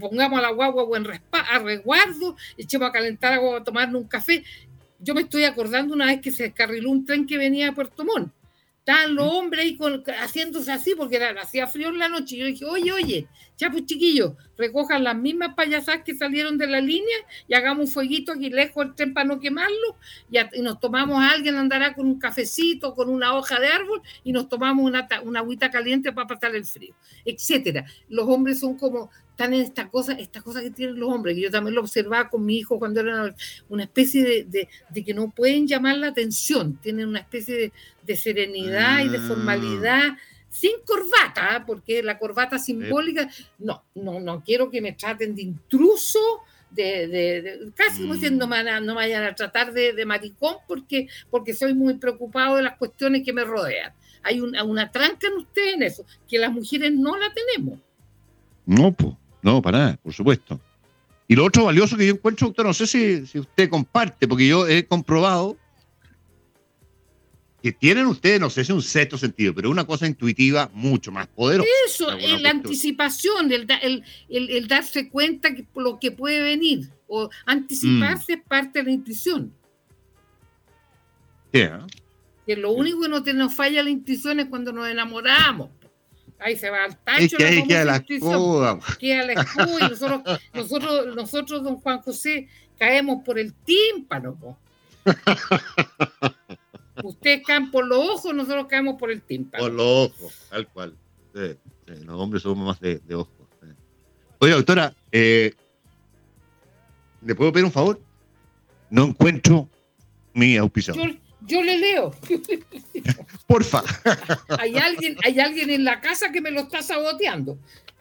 pongamos 0.00 0.40
a 0.40 0.42
la 0.42 0.50
guagua 0.50 0.84
a 1.30 1.58
resguardo, 1.60 2.36
echemos 2.56 2.88
a 2.88 2.92
calentar 2.92 3.34
agua 3.34 3.58
a 3.58 3.64
tomarnos 3.64 4.02
un 4.02 4.08
café. 4.08 4.42
Yo 4.98 5.14
me 5.14 5.20
estoy 5.20 5.44
acordando 5.44 5.94
una 5.94 6.06
vez 6.06 6.20
que 6.20 6.32
se 6.32 6.44
descarriló 6.44 6.90
un 6.90 7.04
tren 7.04 7.24
que 7.24 7.38
venía 7.38 7.66
de 7.66 7.72
Puerto 7.72 8.04
Montt 8.04 8.32
Estaban 8.86 9.16
los 9.16 9.26
hombres 9.26 9.64
ahí 9.64 9.76
haciéndose 10.16 10.70
así 10.70 10.94
porque 10.94 11.16
era, 11.16 11.32
hacía 11.42 11.66
frío 11.66 11.88
en 11.88 11.98
la 11.98 12.08
noche. 12.08 12.36
Y 12.36 12.38
yo 12.38 12.46
dije, 12.46 12.64
oye, 12.64 12.92
oye, 12.92 13.28
ya 13.56 13.70
pues 13.70 13.86
chiquillos, 13.86 14.34
recojan 14.56 15.04
las 15.04 15.16
mismas 15.16 15.54
payasadas 15.54 16.02
que 16.02 16.14
salieron 16.14 16.58
de 16.58 16.66
la 16.66 16.80
línea 16.80 17.16
y 17.48 17.54
hagamos 17.54 17.86
un 17.86 17.92
fueguito 17.92 18.32
aquí 18.32 18.50
lejos 18.50 18.84
del 18.84 18.94
tren 18.94 19.14
para 19.14 19.26
no 19.26 19.40
quemarlo. 19.40 19.96
Y, 20.30 20.60
nos 20.60 20.80
tomamos 20.80 21.22
a 21.22 21.30
alguien, 21.30 21.56
andará 21.56 21.94
con 21.94 22.06
un 22.06 22.18
cafecito, 22.18 22.94
con 22.94 23.08
una 23.08 23.34
hoja 23.34 23.58
de 23.58 23.68
árbol 23.68 24.02
y 24.24 24.32
nos 24.32 24.48
tomamos 24.48 24.84
una, 24.84 25.08
una 25.24 25.40
agüita 25.40 25.70
caliente 25.70 26.12
para 26.12 26.26
pasar 26.26 26.54
el 26.54 26.64
frío, 26.64 26.94
etcétera. 27.24 27.84
Los 28.08 28.28
hombres 28.28 28.60
son 28.60 28.76
como, 28.76 29.10
están 29.36 29.52
en 29.52 29.62
esta 29.62 29.90
cosa, 29.90 30.14
esta 30.14 30.40
cosa 30.40 30.62
que 30.62 30.70
tienen 30.70 30.98
los 30.98 31.10
hombres, 31.10 31.34
que 31.34 31.42
yo 31.42 31.50
también 31.50 31.74
lo 31.74 31.82
observaba 31.82 32.30
con 32.30 32.44
mi 32.46 32.56
hijo 32.56 32.78
cuando 32.78 33.00
era 33.00 33.34
una 33.68 33.82
especie 33.82 34.24
de, 34.24 34.68
de, 34.88 35.04
que 35.04 35.12
no 35.12 35.30
pueden 35.30 35.66
llamar 35.66 35.98
la 35.98 36.08
atención, 36.08 36.78
tienen 36.80 37.08
una 37.08 37.18
especie 37.18 37.70
de, 38.02 38.16
serenidad 38.16 39.04
y 39.04 39.08
de 39.08 39.18
ah. 39.18 39.24
formalidad 39.28 40.16
sin 40.56 40.72
corbata, 40.86 41.56
¿ah? 41.56 41.64
porque 41.66 42.02
la 42.02 42.18
corbata 42.18 42.58
simbólica, 42.58 43.28
no, 43.58 43.84
no, 43.94 44.20
no 44.20 44.42
quiero 44.42 44.70
que 44.70 44.80
me 44.80 44.92
traten 44.92 45.34
de 45.34 45.42
intruso, 45.42 46.18
de, 46.70 47.70
casi 47.74 48.00
como 48.00 48.14
diciendo, 48.14 48.46
mm. 48.46 48.84
no 48.86 48.94
vayan 48.94 49.24
a 49.24 49.34
tratar 49.34 49.74
de, 49.74 50.06
maricón 50.06 50.56
porque, 50.66 51.08
porque 51.30 51.52
soy 51.52 51.74
muy 51.74 51.94
preocupado 51.98 52.56
de 52.56 52.62
las 52.62 52.78
cuestiones 52.78 53.22
que 53.22 53.34
me 53.34 53.44
rodean. 53.44 53.92
hay 54.22 54.40
una, 54.40 54.64
una 54.64 54.90
tranca 54.90 55.26
en 55.26 55.34
ustedes 55.34 55.74
en 55.74 55.82
eso, 55.82 56.06
que 56.26 56.38
las 56.38 56.50
mujeres 56.50 56.90
no 56.90 57.18
la 57.18 57.30
tenemos. 57.34 57.78
No, 58.64 58.92
pues, 58.92 59.14
no, 59.42 59.60
para 59.60 59.78
nada, 59.78 59.96
por 60.02 60.14
supuesto. 60.14 60.58
Y 61.28 61.36
lo 61.36 61.44
otro 61.44 61.66
valioso 61.66 61.98
que 61.98 62.06
yo 62.06 62.14
encuentro, 62.14 62.46
doctor, 62.46 62.64
no 62.64 62.72
sé 62.72 62.86
si, 62.86 63.26
si 63.26 63.40
usted 63.40 63.68
comparte, 63.68 64.26
porque 64.26 64.48
yo 64.48 64.66
he 64.66 64.86
comprobado 64.86 65.58
que 67.66 67.72
tienen 67.72 68.06
ustedes, 68.06 68.38
no 68.38 68.48
sé 68.48 68.64
si 68.64 68.70
un 68.70 68.80
sexto 68.80 69.18
sentido, 69.18 69.52
pero 69.52 69.68
una 69.68 69.84
cosa 69.84 70.06
intuitiva 70.06 70.70
mucho 70.72 71.10
más 71.10 71.26
poderosa. 71.26 71.68
Eso, 71.84 72.16
la 72.38 72.50
anticipación, 72.50 73.50
el, 73.50 73.66
el, 73.82 74.04
el, 74.28 74.68
darse 74.68 75.08
cuenta 75.08 75.52
que 75.52 75.66
lo 75.74 75.98
que 75.98 76.12
puede 76.12 76.42
venir, 76.42 76.88
o 77.08 77.28
anticiparse 77.44 78.34
es 78.34 78.42
parte 78.46 78.78
de 78.78 78.84
la 78.84 78.90
intuición. 78.92 79.52
Que 81.50 82.54
lo 82.56 82.70
único 82.70 83.00
que 83.00 83.08
no 83.08 83.24
te, 83.24 83.34
nos 83.34 83.52
falla 83.52 83.82
la 83.82 83.90
intuición 83.90 84.38
es 84.38 84.46
cuando 84.46 84.70
nos 84.70 84.88
enamoramos. 84.88 85.70
Ahí 86.38 86.56
se 86.56 86.70
va 86.70 86.84
al 86.84 86.96
tacho. 86.98 87.24
Es 87.24 87.34
que 87.34 87.64
queda 87.66 87.84
la 87.84 87.96
escuda. 87.96 88.78
Queda 89.00 89.24
la 89.24 89.32
escuda 89.32 89.86
y 89.86 89.90
nosotros, 89.90 90.22
nosotros, 90.54 91.16
nosotros, 91.16 91.64
don 91.64 91.76
Juan 91.78 92.00
José, 92.00 92.48
caemos 92.78 93.24
por 93.24 93.40
el 93.40 93.52
tímpano. 93.54 94.56
Ustedes 97.02 97.42
caen 97.46 97.70
por 97.70 97.86
los 97.86 97.98
ojos, 97.98 98.34
nosotros 98.34 98.66
caemos 98.68 98.98
por 98.98 99.10
el 99.10 99.22
tímpano. 99.22 99.64
Por 99.64 99.72
los 99.72 100.10
ojos, 100.10 100.46
tal 100.50 100.66
cual. 100.68 100.96
los 101.34 102.20
hombres 102.20 102.42
somos 102.42 102.66
más 102.66 102.80
de, 102.80 103.00
ojos. 103.14 103.32
Oye, 104.38 104.52
doctora, 104.52 104.94
eh, 105.12 105.54
¿le 107.24 107.34
puedo 107.34 107.52
pedir 107.52 107.64
un 107.64 107.72
favor? 107.72 108.00
No 108.90 109.04
encuentro 109.04 109.68
mi 110.34 110.56
auspiciador. 110.56 111.16
Yo, 111.42 111.62
le 111.62 111.78
leo. 111.78 112.14
Porfa. 113.46 113.82
hay 114.58 114.76
alguien, 114.76 115.16
hay 115.24 115.38
alguien 115.38 115.70
en 115.70 115.84
la 115.84 116.00
casa 116.00 116.30
que 116.32 116.40
me 116.40 116.50
lo 116.50 116.62
está 116.62 116.82
saboteando. 116.82 117.58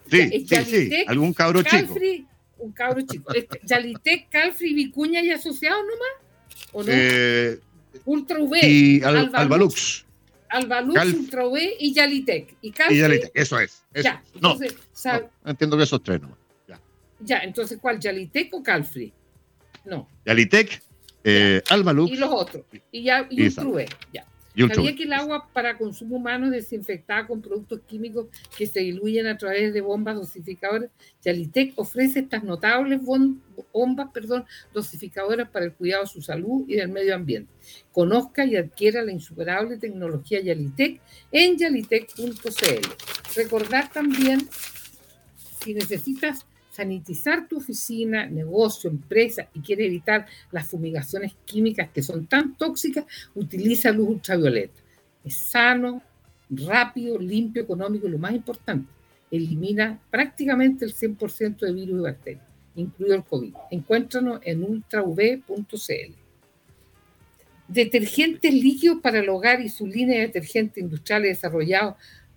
Sí, 0.09 0.45
sí, 0.47 0.65
sí. 0.65 1.05
Algún 1.07 1.33
cabro 1.33 1.61
chico. 1.63 1.95
Un 2.57 2.71
cabro 2.71 3.01
chico. 3.01 3.33
Este, 3.33 3.59
Yalitec, 3.63 4.29
Calfri, 4.29 4.73
Vicuña 4.73 5.21
y 5.21 5.31
asociados 5.31 5.83
nomás. 5.83 6.69
¿O 6.71 6.83
no? 6.83 6.89
Eh, 6.91 7.59
Ultra 8.05 8.39
V. 8.39 8.59
Y 8.63 9.01
Albalux. 9.03 10.05
Albalux, 10.49 11.13
Ultra 11.13 11.47
V 11.47 11.75
y 11.79 11.93
Yalitec. 11.93 12.55
Y, 12.61 12.73
y 12.89 12.97
Yalitec, 12.97 13.31
eso 13.33 13.59
es. 13.59 13.83
Ya, 13.93 14.23
entonces, 14.33 14.75
no, 15.05 15.49
entiendo 15.49 15.77
que 15.77 15.83
esos 15.83 16.01
tres 16.03 16.21
nomás. 16.21 16.37
Ya. 16.67 16.79
ya, 17.19 17.37
entonces, 17.39 17.79
¿cuál? 17.81 17.99
¿Yalitec 17.99 18.53
o 18.53 18.63
Calfri? 18.63 19.11
No. 19.85 20.07
Yalitec, 20.25 20.81
eh, 21.23 21.61
Albalux. 21.69 22.11
Y 22.11 22.17
los 22.17 22.29
otros. 22.31 22.63
Y, 22.91 23.03
ya, 23.03 23.27
y, 23.29 23.47
Ultra 23.47 23.65
V. 23.65 23.89
Ya. 24.13 24.25
Sabía 24.55 24.95
que 24.95 25.03
el 25.03 25.13
agua 25.13 25.49
para 25.51 25.77
consumo 25.77 26.15
humano 26.15 26.45
es 26.45 26.51
desinfectada 26.51 27.27
con 27.27 27.41
productos 27.41 27.81
químicos 27.85 28.27
que 28.57 28.65
se 28.67 28.79
diluyen 28.79 29.27
a 29.27 29.37
través 29.37 29.73
de 29.73 29.81
bombas 29.81 30.15
dosificadoras. 30.15 30.89
Yalitec 31.23 31.73
ofrece 31.75 32.19
estas 32.19 32.43
notables 32.43 33.01
bombas 33.03 34.09
perdón, 34.13 34.45
dosificadoras 34.73 35.49
para 35.49 35.65
el 35.65 35.73
cuidado 35.73 36.03
de 36.03 36.09
su 36.09 36.21
salud 36.21 36.63
y 36.67 36.75
del 36.75 36.89
medio 36.89 37.15
ambiente. 37.15 37.51
Conozca 37.91 38.45
y 38.45 38.55
adquiera 38.55 39.01
la 39.01 39.11
insuperable 39.11 39.77
tecnología 39.77 40.41
Yalitec 40.41 41.01
en 41.31 41.57
yalitec.cl. 41.57 43.35
Recordar 43.35 43.91
también, 43.91 44.47
si 45.59 45.73
necesitas 45.73 46.45
sanitizar 46.75 47.47
tu 47.47 47.57
oficina, 47.57 48.25
negocio, 48.25 48.89
empresa 48.89 49.47
y 49.53 49.61
quiere 49.61 49.85
evitar 49.85 50.25
las 50.51 50.67
fumigaciones 50.67 51.33
químicas 51.45 51.89
que 51.93 52.03
son 52.03 52.27
tan 52.27 52.57
tóxicas, 52.57 53.05
utiliza 53.33 53.91
luz 53.91 54.09
ultravioleta. 54.09 54.81
Es 55.23 55.37
sano, 55.37 56.01
rápido, 56.49 57.17
limpio, 57.17 57.63
económico 57.63 58.07
y 58.07 58.11
lo 58.11 58.17
más 58.17 58.33
importante, 58.33 58.91
elimina 59.31 59.99
prácticamente 60.11 60.83
el 60.83 60.93
100% 60.93 61.59
de 61.59 61.73
virus 61.73 61.99
y 61.99 62.03
bacterias, 62.03 62.45
incluido 62.75 63.15
el 63.15 63.23
COVID. 63.23 63.53
Encuéntranos 63.71 64.41
en 64.43 64.63
ultrav.cl. 64.63 66.13
Detergentes 67.69 68.53
líquidos 68.53 68.99
para 69.01 69.19
el 69.19 69.29
hogar 69.29 69.61
y 69.61 69.69
su 69.69 69.87
línea 69.87 70.17
de 70.17 70.27
detergentes 70.27 70.83
industriales 70.83 71.37
desarrollados 71.37 71.95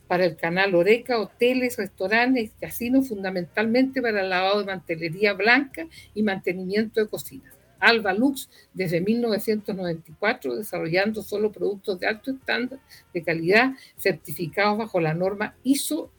para 0.09 0.25
el 0.25 0.35
canal 0.37 0.75
Oreca, 0.75 1.21
hoteles, 1.21 1.77
restaurantes, 1.77 2.51
casinos, 2.59 3.07
fundamentalmente 3.09 4.03
para 4.03 4.23
el 4.23 4.31
lavado 4.31 4.61
de 4.61 4.65
mantelería 4.65 5.35
blanca 5.35 5.87
y 6.15 6.23
mantenimiento 6.23 7.01
de 7.01 7.09
cocinas. 7.09 7.55
Alba 7.79 8.13
Lux, 8.13 8.49
desde 8.75 9.01
1994, 9.01 10.57
desarrollando 10.57 11.23
solo 11.23 11.53
productos 11.53 12.01
de 12.01 12.09
alto 12.09 12.33
estándar 12.33 12.81
de 13.15 13.23
calidad, 13.23 13.75
certificados 13.97 14.79
bajo 14.79 14.99
la 14.99 15.15
norma 15.15 15.55
ISO 15.63 16.11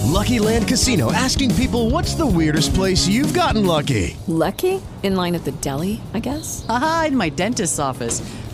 Lucky 0.05 0.39
Land 0.39 0.69
Casino 0.69 1.11
asking 1.13 1.55
people, 1.55 1.89
"What's 1.89 2.15
the 2.15 2.27
weirdest 2.27 2.75
place 2.75 3.09
you've 3.09 3.33
gotten 3.33 3.65
lucky?" 3.65 4.19
Lucky 4.27 4.83
in 5.03 5.17
line 5.17 5.35
at 5.35 5.45
the 5.45 5.53
deli, 5.63 6.03
I 6.13 6.21
guess. 6.21 6.67
Aha, 6.69 7.07
in 7.09 7.17
my 7.17 7.31
dentist's 7.31 7.79
office. 7.79 8.21